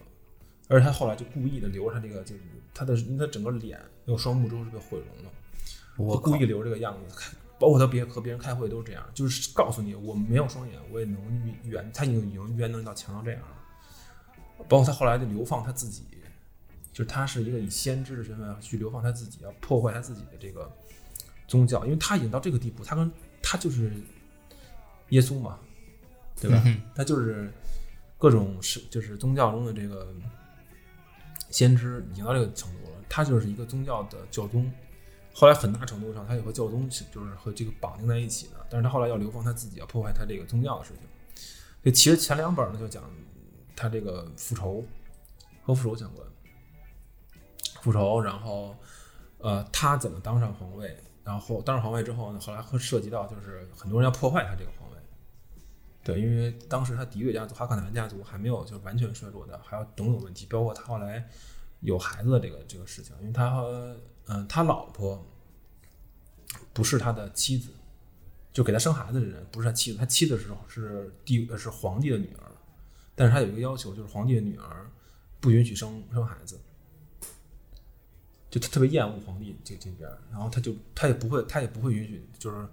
[0.67, 2.41] 而且他后来就故意的留他这个，就是
[2.75, 5.31] 他的，因为他整个脸有双目之后是被毁容了，
[5.97, 11.19] 我故意留这个样子，包括他别和别人开会都是这样，就是告诉你我没有双眼，我也能
[11.63, 13.47] 预言，他已经已经预言能力到强到这样了。
[14.67, 16.03] 包括他后来就流放他自己，
[16.93, 20.71] 就是他是一个以先知的身份去流放他自己，要破坏他自己的这个
[21.47, 23.91] 宗教，因为他已经到这个地步，他跟他就是
[25.09, 25.59] 耶稣嘛，
[26.39, 26.63] 对吧？
[26.95, 27.51] 他就是
[28.17, 30.07] 各种是就是宗教中的这个。
[31.51, 34.71] 先知已经到这个程度了，他就是一个宗教的教宗。
[35.33, 38.63] 后来很大程度上，他也和教宗就是和这个绑定在一起的。
[38.69, 41.01] 但是他后来要流放他自己，要破坏他这个宗教的事情。
[41.83, 43.03] 这其实前两本呢，就讲
[43.75, 44.85] 他这个复仇
[45.63, 46.27] 和复仇相关，
[47.81, 48.75] 复仇，然后
[49.39, 54.69] 呃，他怎么当上皇位，然后当上皇位之后呢，后来会涉及到就是很多人要破坏他这个。
[56.01, 61.27] 对，因为当时他敌对家族哈克南家族还没有就是完全衰落的，还有种种问题，包括他后来
[61.81, 65.23] 有孩子的这个这个事情，因为他和嗯他老婆
[66.73, 67.71] 不是他的妻子，
[68.53, 72.49] 就给他生孩子的人不是他妻子，他妻子是是帝是皇帝的女儿，
[73.13, 74.89] 但是他有一个要求，就是皇帝的女儿
[75.41, 76.57] 不允许生生孩子，
[78.49, 82.65] 就他特别厌恶皇帝这这边，然后他就他也不会他也不会允许，就是。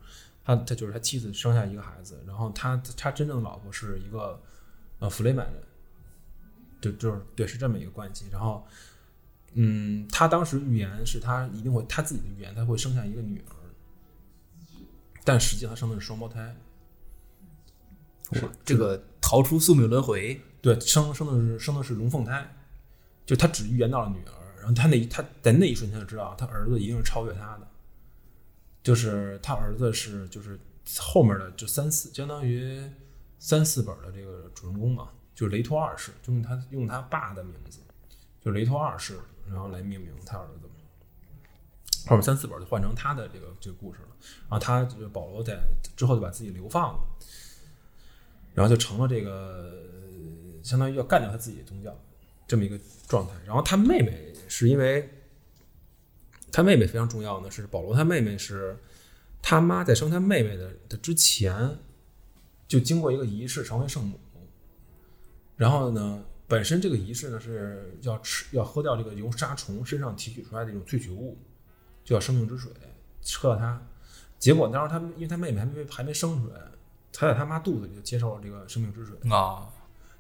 [0.47, 4.41] 他他就是他妻子生下一个孩子，然后他他真正的老婆是一个
[5.01, 5.61] 呃弗雷曼人，
[6.81, 8.27] 就就是对是这么一个关系。
[8.31, 8.65] 然后，
[9.55, 13.55] 嗯，他当时预言是他一定会他自己的预言，他会生下一个女儿，
[15.25, 16.57] 但实际上他生的是双胞胎。
[18.33, 22.49] 是这个逃出宿命轮回，对，生生的是生的是龙凤胎，
[23.25, 27.67] 就他只预言到了女儿，然后他那他在那一瞬间就知道他儿子一定是超越他的。
[28.87, 30.57] 就是他儿子是就是
[30.96, 32.81] 后面的就三四相当于
[33.40, 37.81] 三四本的这个主人公嘛，就是雷托二世，就用他用他爸的名字，
[38.40, 39.18] 就雷托二世，
[39.49, 40.68] 然后来命名他儿子。
[42.07, 44.09] 后面三四本就换成他的这个这个故事了。
[44.42, 45.59] 然后他就保罗在
[45.96, 47.01] 之后就把自己流放了，
[48.55, 49.83] 然后就成了这个
[50.62, 51.92] 相当于要干掉他自己的宗教
[52.46, 53.35] 这么一个状态。
[53.44, 55.11] 然后他妹妹是因为。
[56.53, 57.95] 他妹妹非常重要呢，是保罗。
[57.95, 58.77] 他妹妹是
[59.43, 61.79] 他妈在生他妹妹的的之前，
[62.67, 64.19] 就经过一个仪式成为圣母。
[65.57, 71.39] 然后呢，本身这个仪式呢是要吃要喝掉这个由杀虫身上提取出来的一种萃取物，
[72.05, 72.71] 就叫生命之水，
[73.39, 73.83] 喝了它。
[74.39, 76.61] 结果当时他因为他妹妹还没还没生出来，
[77.13, 79.67] 他在他妈肚子里就接受了这个生命之水啊，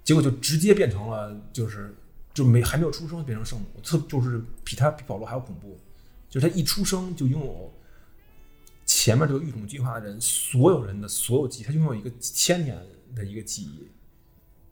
[0.02, 1.94] 结果就直接变成了就是
[2.32, 5.78] 就没还没有出生变成圣母，特就是比他比保罗还要恐怖。
[6.36, 7.72] 就是他一出生就拥有
[8.84, 12.78] 前面这个育种计划的人所有人的所有记忆，他拥有一个千年
[13.14, 13.88] 的一个记忆，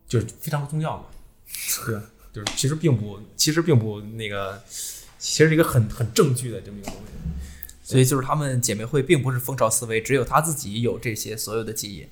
[0.06, 1.06] 就是非常重要嘛，
[1.86, 1.98] 对，
[2.34, 4.62] 就是其实并不，其实并不那个，
[5.18, 7.12] 其实是一个很很正剧的这么一个东西，
[7.82, 12.06] 所以就是他们姐妹会并不是蜂巢思维，只有他自己有这些所有的记忆，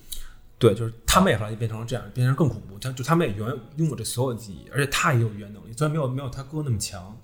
[0.59, 7.19] 对，就是他妹后来就变成了这样，变成更恐怖，他就他妹永远拥有这所有记忆，而且他也有语言能力，虽然没有没有他哥那么强。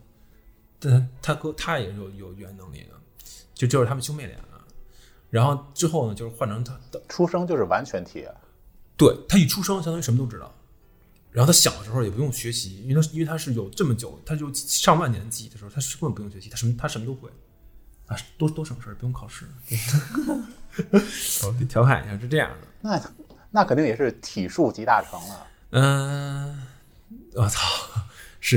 [0.80, 2.90] 但他哥他也是有有语言能力的，
[3.54, 4.36] 就就是他们兄妹俩，
[5.30, 8.26] 然后之后呢，就是换成他的出生就是完全体，
[8.96, 10.54] 对他一出生相当于什么都知道，
[11.30, 17.28] 然后他小时候也不用学习，因为他因为他是有这么久，他就上万年记忆的时候，他是根本不用学习，他什么他什么都会，
[18.06, 19.46] 啊，多多省事儿，不用考试。
[21.68, 23.02] 调侃一下是这样的，那
[23.50, 25.46] 那肯定也是体术集大成了。
[25.70, 26.62] 嗯，
[27.34, 27.60] 我操。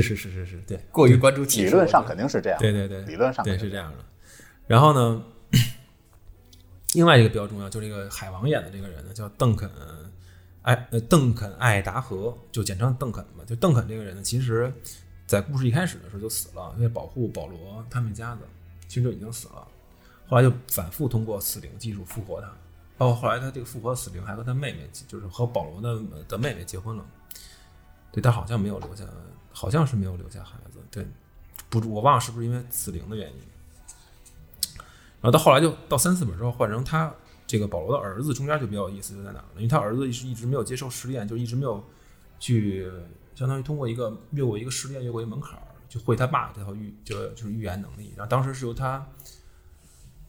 [0.00, 3.98] 是是是是，对，过于关注技术理论上肯定是这样，对对对，理论上对是这样的。
[4.66, 5.22] 然后呢，
[6.94, 9.68] 另外一个比较重要，就是这个海王演的这个人呢，叫邓肯，
[10.62, 13.44] 艾呃邓肯艾达荷，就简称邓肯吧。
[13.46, 14.72] 就邓肯这个人呢，其实，
[15.26, 18.40] 在故事一开始的时候就死了，因为保护保罗他们家的，
[18.88, 19.68] 其实就已经死了。
[20.28, 22.50] 后来就反复通过死灵技术复活他，
[22.96, 27.04] 包括后来他这个复活死灵还和他妹妹，就是和保罗的的妹妹结婚了。
[28.10, 29.04] 对，他好像没有留下。
[29.52, 31.06] 好像是没有留下孩子，对，
[31.68, 33.34] 不，我忘了是不是因为死灵的原因。
[35.20, 37.12] 然后到后来就到三四本之后换成他
[37.46, 39.56] 这个保罗的儿子，中间就比较有意思，就在哪儿呢？
[39.56, 41.84] 因为他儿子是一直没有接受试炼，就一直没有
[42.40, 42.90] 去
[43.34, 48.12] 相当于通过一个越过一个试炼，越过一个门槛儿，就会他爸这套预就就是预言能力。
[48.16, 49.06] 然后当时是由他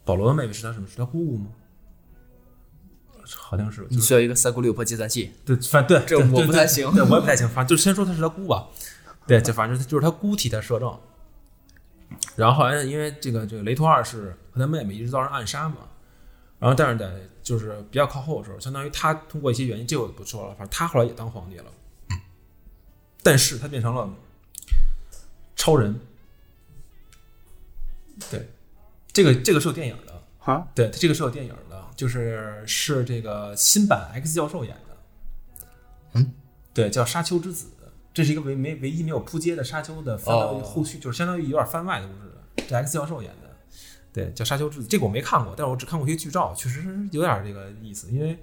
[0.05, 0.87] 保罗的妹妹是他什么？
[0.87, 1.47] 是他姑姑吗？
[3.35, 3.87] 好像是。
[3.89, 5.31] 你需要一个三姑六婆计算器。
[5.45, 7.47] 对，反对，这我不太行，对，我也不太行。
[7.47, 8.67] 反正就先说他是他姑吧。
[9.25, 10.99] 对，就反正就是他姑替他摄政，
[12.35, 15.77] 然后后来因为这个这个雷托二世和他妹妹一直遭人暗杀嘛，
[16.59, 17.09] 然后但是在
[17.41, 21.65] 就是比较靠后的时候，相当于他通过一些原因，这我就不说了，反正他后来也当皇帝了，
[23.21, 24.09] 但是他变成了
[25.55, 25.99] 超人，
[28.29, 28.49] 对，
[29.13, 35.69] 这个这个是有电影的啊，对，这个是有电影的，就是是这个新版 X 教授演的，
[36.15, 36.33] 嗯，
[36.73, 37.67] 对，叫沙丘之子。
[38.13, 42.31] 这是一个唯没唯一没有扑街的沙丘的番后续，就是相当于有点番外的故事。
[42.67, 43.49] 这 X 教授演的，
[44.13, 44.87] 对，叫沙丘之子。
[44.87, 48.11] 这个我没看过，但是我只看过一些剧照，确实有点这个意思。
[48.11, 48.37] 因为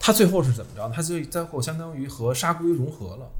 [0.00, 0.88] 他最后是怎么着？
[0.90, 3.30] 他最最后相当于和沙龟融合了。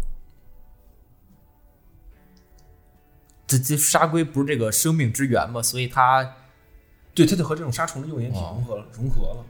[3.49, 6.37] 这这沙龟不是这个生命之源嘛，所以它
[7.13, 9.45] 对，它就和这种沙虫的幼年体融合了，融合了。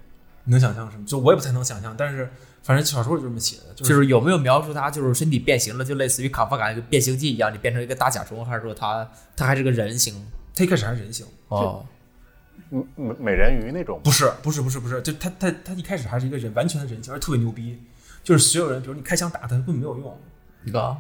[0.45, 1.07] 你能想象什么？
[1.07, 10.15] 就我也不太能想象，但是反正小说里就这么写的，就就是有没有描述他就是身体变形了，就类似于卡夫卡那个变形记一样，你变成一个大甲虫，还是说他他还是个人形？
[10.55, 11.85] 他一开始还是人形，哦，
[12.71, 17.79] 嗯美美人鱼那种不是，不是，不是，不是，就他他他一开始还是一个人，完全的人形，而且特别牛逼，
[18.23, 20.19] 就是所有人，比如你开枪打他，根本没有用。
[20.65, 20.97] 一个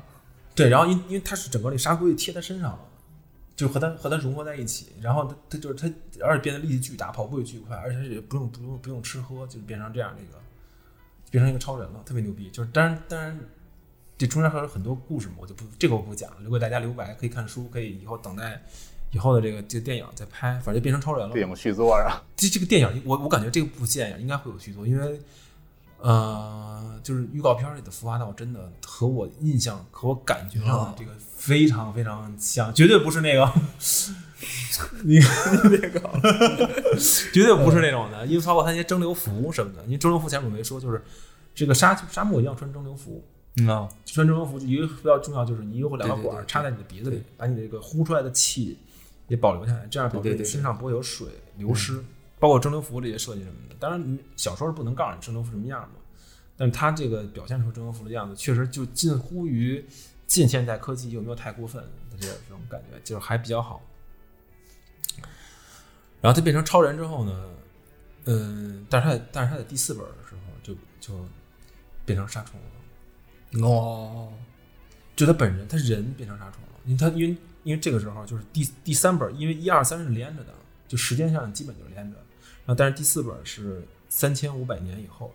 [0.55, 2.79] 对，然后因因为他是整个那沙龟贴他身上了，
[3.55, 5.87] 就和他和他融合在一起，然后他他就是他，
[6.25, 10.38] 而且变得力气巨大，跑步也巨快，而且也不用不用不用吃喝，就变成这样的一个，
[11.33, 12.49] 变成一个超人了，特别牛逼。
[12.51, 13.37] 就是当然当然，
[14.16, 18.62] 这中间还有很多故事嘛，我就不这个我不讲了，留给大家留白，可以看书，可以以后等待
[19.11, 21.35] 以后的这个这个电影再拍，反正就变成超人了。
[21.35, 25.18] 电影续作啊，这这个电影，我我感觉这个部电影应该会有续作，因为
[25.99, 33.53] 呃，就是预告片里的服化道真的和我印象和我感觉上的这个非常非常像，绝对不是那个
[35.05, 36.21] 你你别搞了，
[37.33, 41.03] 绝对不是那种的，因为包括他那些蒸馏服什么的，因为蒸馏服前面我没说，就是
[41.55, 43.25] 这个沙沙漠一样穿蒸馏服，
[43.57, 48.79] 嗯啊，穿蒸馏服一个比较重要就是你有两个管儿插在你的鼻子里，把你这个呼出来的气
[49.29, 52.03] 也保留下来，这样保证你身上不会有水流失。
[52.39, 55.95] 包括蒸馏服这些设计什么的，当然你小说是不能告诉你蒸馏服什么样嘛，
[56.57, 59.85] 但是它这个表现出蒸馏服的样子，确实就近乎于
[60.27, 63.81] 近现代科技，有没有太过分的这这种感觉，就是还比较好。
[66.23, 67.51] 然后他变成超人之后呢，
[68.25, 71.27] 嗯，但是他在但是他在第四本的时候就就
[72.07, 73.69] 变成杀虫了。
[73.69, 74.33] 哦，
[75.15, 80.55] 就他本人，他人变成杀虫了，因为他因为因为这个时候就是第第三本，因为一二三是连着的，
[80.87, 82.17] 就时间上基本就是连着，
[82.65, 85.35] 然后但是第四本是三千五百年以后，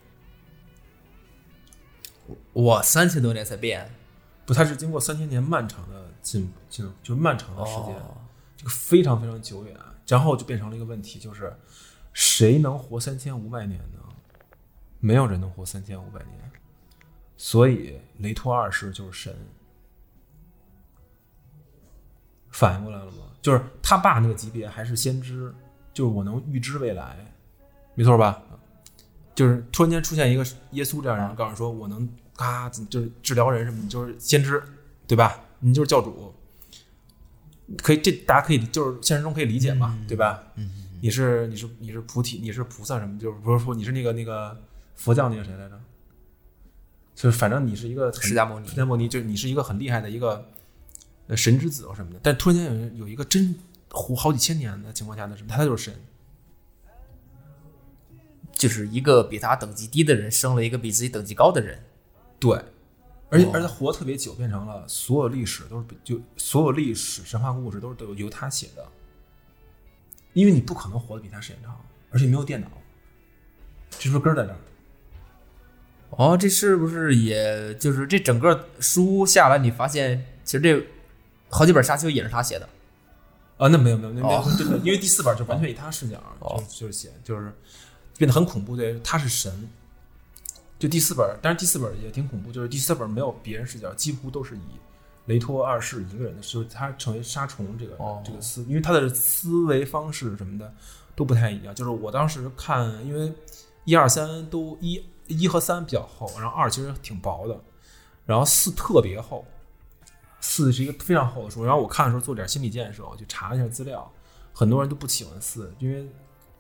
[2.54, 3.91] 我三千多年才变，
[4.45, 8.17] 不，它是经过三千年漫长的进进就是漫长的时间，哦。
[8.56, 11.54] 这个非常非常久远，然后就变成了一个问题，就是
[12.13, 14.00] 谁能活三千五百年呢？
[15.00, 16.52] 没有人能活三千五百年，
[17.36, 19.36] 所以雷托二世就是神。
[22.50, 23.26] 反应过来了吗？
[23.41, 25.54] 就是他爸那个级别还是先知，
[25.93, 27.17] 就是我能预知未来，
[27.93, 28.41] 没错吧？
[29.36, 34.63] 就是突然间出现一个耶稣这样人，告诉说我能嘎就是治疗人什么，你就是先知，
[35.06, 35.39] 对吧？
[35.60, 36.34] 你就是教主，
[37.82, 40.43] 可以这大家可以就是现实中可以理解嘛，对吧？
[40.56, 40.69] 嗯，
[41.01, 43.19] 你是你是你是菩提，你是菩萨什么？
[43.19, 44.58] 就是不是说你是那个那个
[44.95, 45.80] 佛教那个谁来着？
[47.15, 50.47] 就是反正你是一个释迦牟尼释迦牟尼就是你是一个很厉害的一个
[51.27, 52.19] 呃神之子或什么的。
[52.21, 53.56] 但突然间有人有一个真
[53.89, 55.93] 活好几千年的情况下的什么，他就是神。
[58.53, 61.80] 就是一个比他等级低的人生了一个比自己等级高的人，
[62.39, 62.60] 对，
[63.29, 68.87] 而且哦而且他活特别久，变成了所有历史都是就所有历史神话故事都是都由他写的，
[70.33, 71.77] 因为你不可能活得比他时间长，
[72.09, 72.67] 而且没有电脑，
[73.91, 74.57] 这是不是根儿在这儿？
[76.11, 80.87] 哦，这是不是也就是这整个书下来，你发现其实这
[81.49, 82.69] 好几本沙丘也是他写的，
[83.57, 87.51] 啊，那没有没有，那没有哦，对对，因为第四本就完全以他视角，哦就就是写就是
[88.17, 89.69] 变得很恐怖，对，他是神。
[90.79, 94.61] 就第四本，但是第四本也挺恐怖，就是第四本没有别人视角，几乎都是以
[95.25, 100.71] 雷托二世一个人的，就是他成为杀虫这个、哦这个思，因为他的思维方式什么的
[101.15, 101.73] 都不太一样。
[101.73, 103.33] 就是我当时看，因为
[103.85, 107.59] 一二三都一一和三比较厚，然后二其实挺薄的，
[108.25, 109.43] 然后四特别厚，
[110.39, 111.65] 四是一个非常厚的书。
[111.65, 114.09] 然后我看的时候做点心理建设，我就查了一下资料，
[114.53, 116.07] 很多人都不喜欢四，因为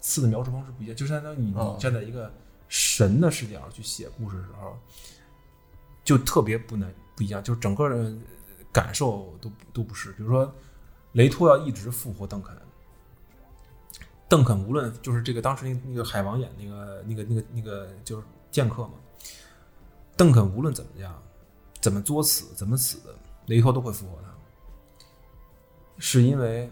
[0.01, 2.33] 四的描述方式不一样，就相当于你站在一个
[2.67, 4.77] 神的视角去写故事的时候，
[6.03, 8.13] 就特别不能不一样，就是整个的
[8.71, 10.11] 感受都都不是。
[10.13, 10.53] 比如说，
[11.13, 12.55] 雷托要一直复活邓肯，
[14.27, 18.93] 邓肯无论就是这个当时那那个海王演那个那个那个那个就是剑客嘛，
[20.15, 21.21] 邓肯无论怎么样，
[21.79, 23.15] 怎么作死，怎么死的，
[23.45, 25.05] 雷托都会复活他，
[25.97, 26.69] 是因为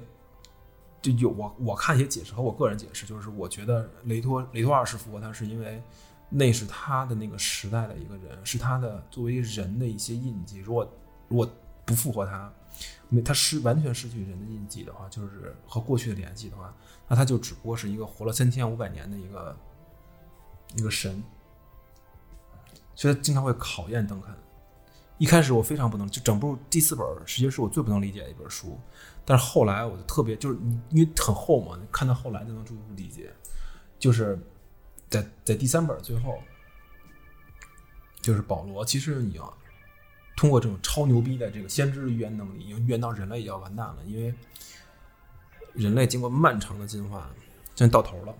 [1.05, 5.83] 就有我我看一些解释和我个人解释，就是我觉得雷托雷托二世复活他是因为
[6.29, 10.59] 那是他的那个时代的一个人，是他的作为人的一些印记。
[10.59, 10.91] 如果
[11.27, 11.47] 如果
[11.85, 12.51] 不复活他，
[13.09, 16.73] 没他失完全失去人的印记的话，就是和过去的联系的话，
[17.07, 19.55] 那他就只不过是一个活了三千五百年的一个
[20.75, 21.23] 一个神。
[22.95, 24.33] 所以他经常会考验邓肯。
[25.17, 28.77] 一开始我非常不能，就整部第四本实际是我最不能理解的一本书，
[29.25, 33.33] 但是后来我就特别就是你因为很厚嘛，你看到后来就能逐步理解，
[33.97, 34.39] 就是
[35.09, 36.39] 在在第三本最后，
[38.21, 39.57] 就是保罗其实你要
[40.37, 44.33] 通过这种超牛逼的这个先知预言能力，已经预言到人类也要完蛋了，因为
[45.73, 47.29] 人类经过漫长的进化，
[47.75, 48.35] 现在到头了。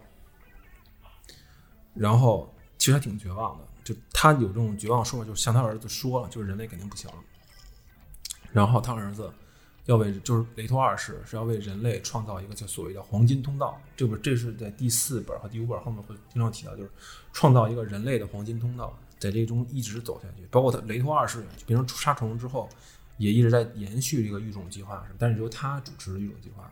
[1.94, 7.18] 然后其实他挺绝望的，就他有这种绝望说法，就是向他儿子说了，就是人类肯定不行了。
[8.52, 9.34] 然后他儿子
[9.86, 16.90] 要为就是雷托二世是要为人类创造一个叫所谓的黄金通道，这不这是在第四本和第五本后面会经常提到，就是
[17.32, 20.46] 创造一个人类的黄金通道，在这中一直走下去。
[20.50, 22.68] 包括他雷托二世变成杀虫之后，
[23.18, 26.72] 也一直在延续这个育种计划，但是由他主持的育种计划，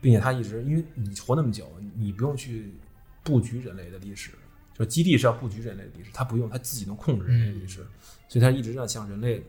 [0.00, 2.74] 并且他一直因为你活那么久，你不用去
[3.22, 4.32] 布局人类的历史，
[4.76, 7.86] 就基地是要布局人类的历史，他不用，他自己能控制人类的历史，
[8.28, 9.40] 所以他一直在向人类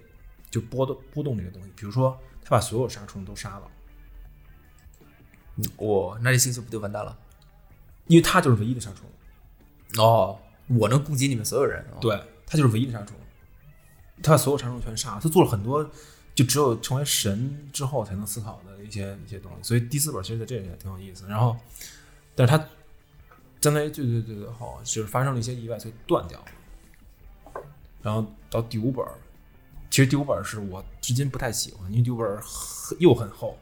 [0.52, 3.68] 就波动波动这个东西，比如说他把所有杀虫都杀了。
[5.78, 7.18] 我那这星球不就完蛋了？
[8.08, 11.86] 因为他就是唯一的杀虫，哦，我能攻击你们所有人。
[11.92, 13.16] 哦，对他就是唯一的杀虫，
[14.24, 15.22] 他把所有杀虫全杀了。
[15.22, 15.88] 他做了很多，
[16.34, 19.64] 就只有成为神之后才能思考的一些一些东西。
[19.64, 21.28] 所以第四本其实在这里也挺有意思。
[21.28, 21.56] 然后，
[22.36, 22.58] 但是他
[23.62, 27.62] 相当于最最最最后就是发生了一些意外，所以断掉了。
[28.02, 29.06] 然后到第五本，
[29.92, 32.40] 其实第五本是我至今不太喜欢，因为第五本
[32.98, 33.58] 又很厚，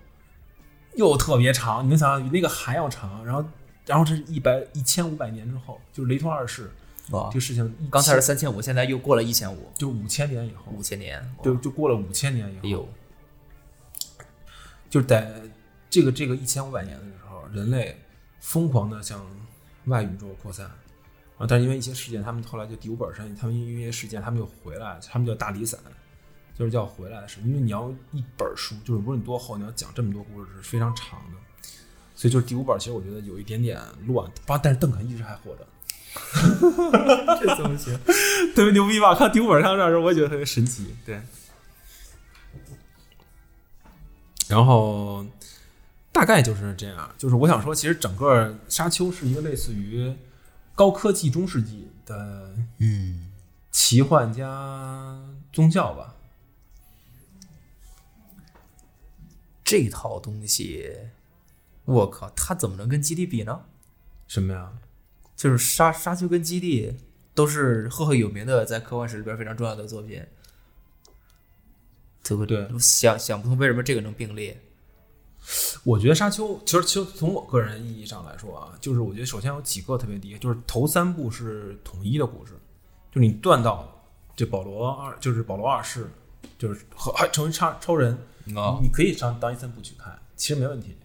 [0.96, 1.84] 又特别长。
[1.84, 3.26] 你能想象比那个还要长？
[3.26, 3.44] 然后，
[3.88, 6.72] 然后这是一百一千五百年之后，就是雷托二世。
[7.10, 11.36] 哇这个事情刚才是千三千五，现在又过了一千五，就五千年以后，五千年。
[11.44, 12.88] 就就过了五千年以后，
[14.88, 15.42] 就在
[15.90, 18.00] 这个这个一千五百年的时候，人类
[18.40, 19.26] 疯狂的向
[19.86, 20.68] 外宇宙扩散
[21.40, 21.48] 啊！
[21.50, 25.80] 但是因为一些事件，他们后来就第五本上，他们因为一些事件，他们又回来，他们叫大离散，
[26.60, 27.39] 就是叫回来的事。
[27.45, 31.38] 因为你要一本书，就是无论你多厚，你要讲这么多故事是非常长的，
[32.14, 35.66] 所以就是第五本，其实我觉得有一点点乱，但但是邓肯一直还活着。
[37.39, 37.97] 这怎么行？
[38.53, 39.16] 特别牛逼吧？
[39.16, 40.93] 看第五本上这时候，我也觉得特别神奇。
[41.05, 41.22] 对，
[44.49, 45.26] 然后
[46.12, 47.10] 大概就是这样。
[47.18, 50.14] 就是我想说，其实整个《沙丘》是一个类似于
[50.74, 53.30] 高科技中世纪的嗯，
[53.72, 55.16] 奇幻加
[55.53, 56.16] 宗教吧。
[59.70, 60.97] 这套东西，
[61.86, 63.65] 我靠，它怎么能跟基地比呢？
[64.28, 64.74] 什么呀？
[65.36, 66.97] 就是沙沙丘跟基地
[67.36, 70.26] 都是赫赫有名的，在科幻史里边非常重要的作品。
[72.24, 74.59] 对不对我想想不通为什么这个能并列。
[75.84, 82.53] 我觉得《沙丘》其实其实从我个人意义上来说啊，就是我觉得首先有几个特别低，就是头三部是统一的故事，
[83.11, 84.03] 就你断到
[84.36, 86.09] 就保罗二，就是保罗二世，
[86.57, 88.17] 就是和还成为超超人，
[88.56, 90.95] 啊你可以上当一三部去看，其实没问题。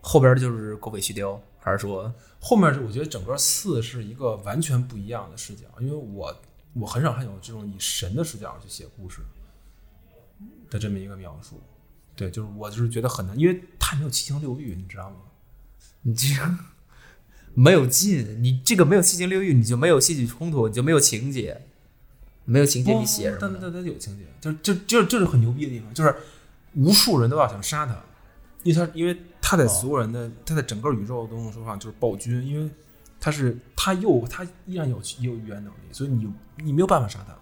[0.00, 6.36] 后边就是狗尾续貂，还是说后面是我觉得整个四是一个完全不一样的视角，因为我
[6.74, 9.20] 我很少看有这种以神的视角去写故事
[10.68, 11.60] 的这么一个描述。
[12.16, 15.16] 对，就是我就是觉得很难，因为它没有七情六欲，你知道吗？
[16.02, 16.50] 你这个
[17.54, 18.42] 没有劲？
[18.42, 21.68] 你这个没有七情六欲，你就没有戏剧冲突，你就没有情节，
[22.44, 23.38] 没有情节你写什么呢？
[23.40, 26.14] 但但但有情节，就就就就是很牛逼的地方，就是
[26.74, 27.96] 无数人都要想杀他，
[28.62, 32.70] 因为他因为他在所有人的、他在整个宇宙中说话就是暴君，因为
[33.20, 37.34] 他是他又他依然有也有语言能力，所以你你没有办法杀他，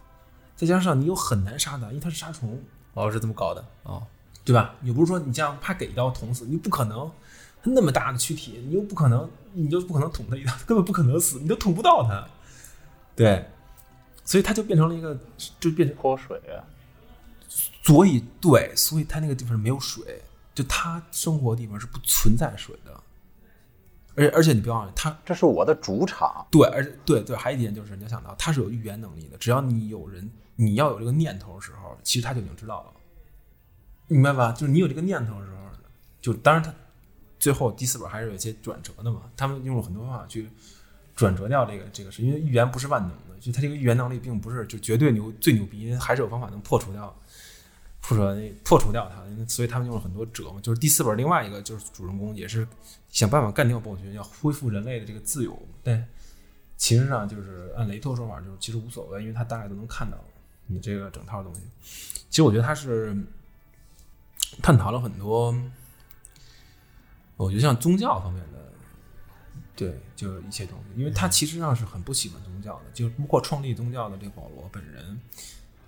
[0.57, 2.61] 再加上你又很难杀他，因为他是杀虫，
[2.95, 4.03] 哦，是这么搞的哦。
[4.43, 4.75] 对吧？
[4.81, 7.09] 你不是说你这样啪给一刀捅死，你不可能，
[7.63, 12.27] 他那么大的躯体，你又不可能，你就不可能捅他一刀，根本不可能死，你都捅不到他。
[13.15, 13.47] 对，
[14.31, 15.19] 所以他就变成了一个，
[15.59, 16.63] 就变成，泼水啊，
[17.83, 20.23] 所以对，所以他那个地方是没有水，
[20.55, 22.93] 就他生活的地方是不存在水的。
[24.15, 26.47] 而且而且你不要忘了，他这是我的主场。
[26.49, 32.93] 对，而且对对，还有一点就是你要想到，他是有预言能力的，只要你有人，你要有这个念头的时候，其实他就已经知道了。
[34.07, 34.53] 明白吧？
[34.53, 35.59] 就是你有这个念头的时候，
[36.21, 36.73] 就当然他
[37.41, 39.23] 最后第四本还是有一些转折的嘛。
[39.37, 40.49] 他们用了很多方法去
[41.17, 47.17] 转折掉这个这个事，因为预言不是万能的，就他这个预言能力并不是就绝对牛最牛逼，还是有方法能破除掉
[48.01, 48.23] 破除
[48.63, 49.23] 破除掉它。
[49.49, 50.61] 所以他们用了很多折嘛。
[50.61, 52.67] 就是第四本另外一个就是主人公也是
[53.09, 55.61] 想办法干掉暴君，要恢复人类的这个自由。
[55.83, 56.07] 但
[56.77, 60.17] 其实上就是按雷托说法，就是其实无所谓，因为他大概都能看到
[60.67, 61.63] 你这个整套东西。
[62.29, 63.17] 其实我觉得他是。
[64.61, 65.55] 探讨了很多，
[67.37, 68.59] 我觉得像宗教方面的，
[69.81, 75.19] 对，就一些东西，因为他其实上是很不喜欢宗教的，就包括创立宗教的这个保罗本人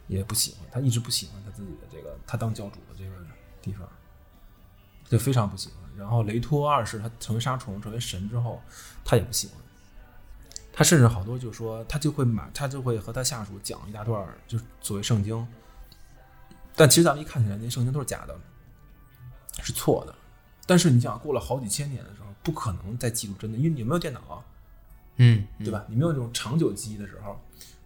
[0.06, 3.14] 也不喜欢，他一直不喜欢他自己的这个他当教主的这个
[3.60, 3.86] 地方，
[5.10, 5.76] 就非常不喜欢。
[5.94, 8.62] 然后雷托二世他成为杀虫成为神之后，
[9.04, 9.56] 他也不喜欢，
[10.72, 15.46] 他甚至好多就说他就会买，他就会和他下属讲一大段，就是所谓圣经。
[16.74, 18.34] 但其实咱们一看起来，那圣经都是假的，
[19.62, 20.14] 是错的。
[20.64, 24.44] 但是你想，过了好几千年的时候，不可能再记录真的，因为你没有电脑啊，
[25.16, 25.84] 嗯，对吧？
[25.88, 27.40] 你没有这种长久记忆的时候，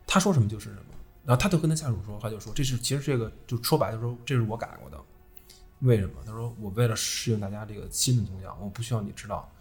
[0.07, 0.83] 他说什么就是什么。
[1.25, 4.99] 然后他就跟他下属说，他就说这是其实这个就说白了说这是我改过的，
[5.81, 6.13] 为什么？
[6.25, 9.53] 他说我为了适应大家这个新的宗教，我不需要你知道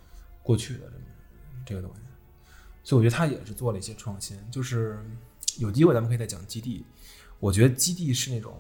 [0.44, 1.04] 过去的这么
[1.66, 2.02] 这个东西。
[2.84, 5.04] 所以我觉得他也是做了一些创新，就是
[5.58, 6.86] 有机会咱们可以再讲基地。
[7.40, 8.56] 我觉得基地是那种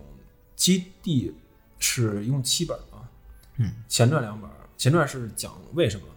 [0.55, 1.35] 基地
[1.77, 3.07] 是一共七本啊，
[3.57, 6.07] 嗯，前传两本，前传是讲为什么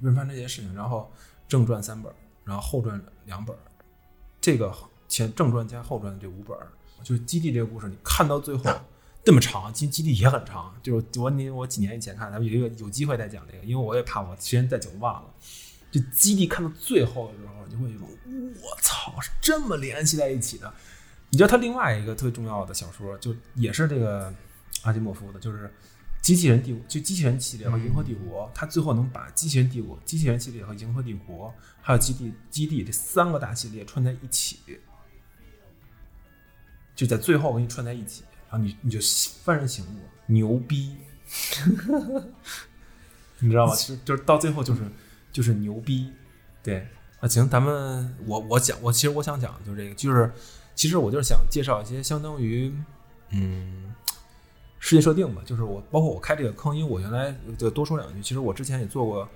[0.00, 1.10] 为什么发生这些事情，然后
[1.48, 2.12] 正传三本，
[2.44, 3.56] 然后后传两本，
[4.40, 4.74] 这个
[5.08, 6.56] 前正传加后传的这五本，
[7.02, 8.64] 就是基地这个故事，你看到最后
[9.24, 15.28] 这么长，基基地也很长，就是我你我几年以前看，咱们有一个有机会再讲这个，因为我也怕我时间再久忘了。
[15.90, 18.08] 就基地看到最后的时候，你会有种
[18.62, 20.72] 我操，是这么联系在一起的。
[21.30, 24.32] 你知道他另外一个特别重要的小说，就也是这个
[24.82, 25.64] 阿基莫夫的，就是
[26.26, 34.58] 《机器人帝国》，就机器人系列和银河帝国，他最后能把机器人帝国、机器人系列和银河帝国，还有基地基地这三个大系列串在一起，
[36.96, 40.96] 就在最后给你串在一起，然后你你就幡然醒悟，牛逼，
[43.38, 43.76] 你知道吗？
[43.76, 44.82] 其实就是到最后就是
[45.30, 46.10] 就是牛逼，
[46.60, 46.88] 对。
[47.20, 50.32] 那行，咱们我我讲，我其实我想讲就是这个，就是
[50.74, 52.74] 其实我就是想介绍一些相当于
[53.30, 53.94] 嗯
[54.78, 59.28] 世界设定吧，就是我包括我开这个坑，因为我原来就多说两句，其实我之前也做过，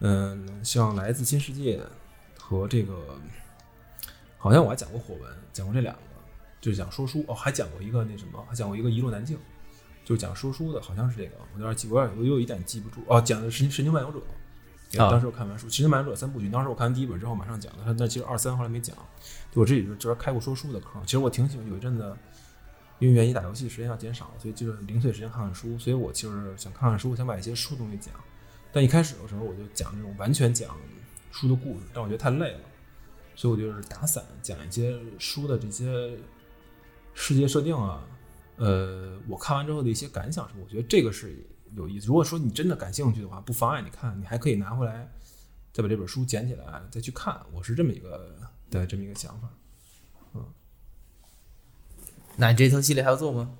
[0.00, 1.80] 嗯、像来自新世界
[2.38, 2.94] 和这个，
[4.38, 6.00] 好像我还讲过火文，讲过这两个，
[6.60, 9.38] 就是讲说书哦，还讲过一个那什么，还讲过一个一路南境，
[10.04, 14.18] 就是讲说书的，好像是这个，我有点记，我有点我有一点记不住哦，讲的是神神经漫游者。
[14.98, 18.94] 啊当时我看完书《神经漫游者》三部曲，当时我看完第一本之后马上讲的，他那其实二三后来没讲。
[19.50, 22.14] 就我这里就是开过说书的坑，其实我挺喜欢有一阵子，
[23.02, 28.14] 因为原因打游戏时间要减少，所以就是零碎时间看看书，所以我就是想看看书，想把一些书东西讲。
[28.70, 30.76] 但一开始的时候我就讲这种完全讲
[31.32, 32.60] 书的故事，但我觉得太累了，
[33.34, 36.16] 所以我就是打散讲一些书的这些
[37.12, 38.06] 世界设定啊，
[38.54, 41.44] 呃，我看完之后的一些感想什么，我觉得这个是
[41.74, 42.06] 有意思。
[42.06, 45.10] 如果说你真的感兴趣的话，不妨碍你看，你还可以拿回来
[45.72, 47.40] 再把这本书捡起来再去看。
[47.52, 48.38] 我是这么一个
[48.70, 49.50] 的这么一个想法。
[52.42, 53.52] 那你这套系列还要做吗？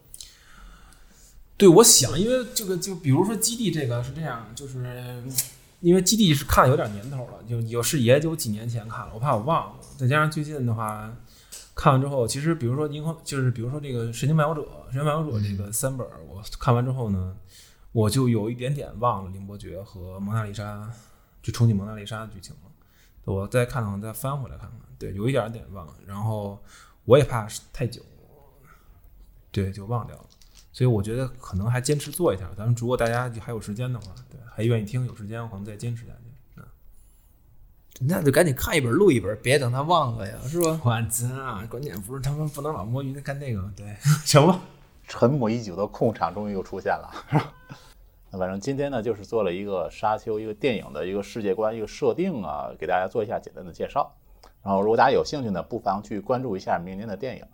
[1.56, 5.22] 对，我想，因为这个就比如说基地这个是这样，就是
[5.78, 11.14] 因为基地是看了有点年头了，就有是也有几年前看了，我怕我忘了，再加上最近的话。
[11.74, 14.60] 看完之后，其实比如说银河，就是比如说这个《神经漫游者》
[14.90, 17.34] 《神经漫游者》这个三本儿，我看完之后呢，
[17.92, 20.90] 我就有一点点忘了凌伯爵和蒙娜丽莎，
[21.40, 22.70] 就憧憬蒙娜丽莎的剧情了。
[23.24, 25.94] 我再看看，再翻回来看看，对，有一点点忘了。
[26.06, 26.62] 然后
[27.06, 28.02] 我也怕太久，
[29.52, 30.24] 对，就忘掉了。
[30.72, 32.50] 所以我觉得可能还坚持做一下。
[32.56, 36.32] 咱们如果大家还有时间的话，对，还愿意听，有时间我可能再坚持下去。
[36.56, 36.64] 嗯，
[38.08, 40.80] 那就赶紧看一本录一本，别等他忘了呀，是吧？
[40.82, 41.66] 我操！
[41.68, 43.94] 关键不是他们不能老摸鱼的干那个，对，
[44.24, 44.58] 行吧。
[45.06, 47.10] 沉默已久的控场终于又出现了。
[48.30, 54.14] 那反正今天呢，就是做了一个《沙丘》一个电影的一个世界观、一个设定啊，给大家做一下简单的介绍。
[54.62, 57.44] 然后，如果大家有兴趣呢，不妨去关注一下明年的电影。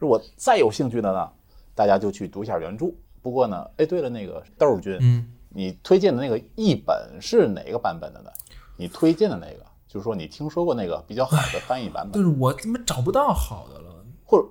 [0.00, 1.30] 如果再有兴趣的呢，
[1.74, 2.86] 大家就去读一下原著。
[3.22, 8.30] 不过呢，哎，对了，那个豆儿君，嗯，你推荐的那个译本是哪个版本的呢？
[8.78, 14.04] 你推荐的那个，就是说你听说过那个比较好的翻译版本，但是我怎么找不到好的了。
[14.24, 14.48] 或者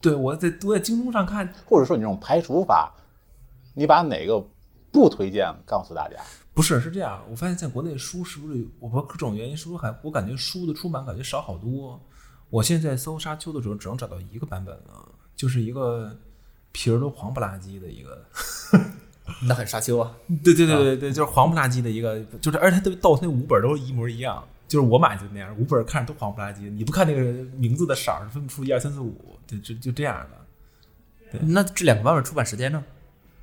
[0.00, 2.90] 对，我在我在京东上看，或者说你这种排除法，
[3.74, 4.42] 你把哪个
[4.90, 6.16] 不推荐告诉大家？
[6.54, 7.22] 不是是这样。
[7.30, 12.00] 我发现在国内书是不是我不知道各种原因，是不是还我感觉书的出版感觉少好多。
[12.50, 16.14] 我现在搜《沙丘》的时候，只能找到一个版本了，就是一个
[16.72, 18.24] 皮儿都黄不拉几的一个。
[19.46, 20.12] 那很沙丘啊。
[20.42, 27.22] 对对对对对，就是黄不拉几的一个，就是而且它特别逗，它那五本都是一模一样，就是我买就那样，五本看着都黄不拉几，你不看那个
[27.56, 31.38] 名字的色儿，分不出一二三四五，就就就这样的。
[31.42, 32.84] 那这两个版本出版时间呢？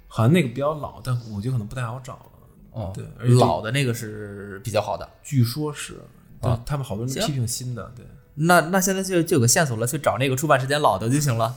[0.09, 2.25] 好像那个比较老，但我觉得可能不太好找了。
[2.71, 3.05] 哦，对
[3.35, 5.09] 老的那个是比较好的。
[5.23, 5.99] 据说是，
[6.41, 8.05] 但啊他们好多人行批评新的，对。
[8.39, 11.55] 那那现在就就有个线索了，去找那个出版时间老的就行了。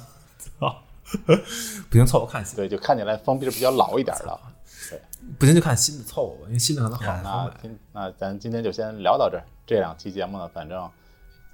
[1.91, 4.41] 不行，凑合看新的；对，就看起来封闭是比较老一点的。
[4.89, 5.01] 对
[5.39, 7.55] 不行就看新的，凑合吧，因为新的可能好好，好那。
[7.61, 9.45] 今那咱今天就先聊到这儿。
[9.67, 10.91] 这两期节目呢，反正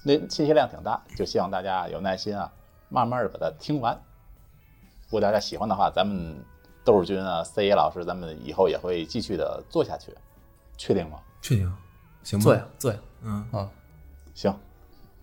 [0.04, 2.52] 那信息量挺大，就希望大家有耐心啊，
[2.88, 3.94] 慢慢的把它听完。
[5.06, 6.36] 如果大家喜欢的话，咱们
[6.84, 10.14] 豆儿君啊、C 爷老师，咱们以后也会继续的做下去，
[10.76, 11.18] 确定吗？
[11.40, 11.72] 确定？
[12.22, 12.42] 行吗？
[12.44, 13.68] 做呀做呀，嗯，啊，
[14.34, 14.58] 行，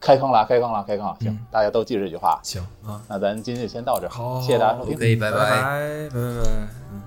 [0.03, 1.15] 开坑了，开坑了，开坑了！
[1.21, 2.37] 行，嗯大家都记住这句话。
[2.43, 4.97] 行啊，那咱今天就先到这儿，好谢谢大家收听。
[5.19, 7.02] 拜拜拜拜拜拜。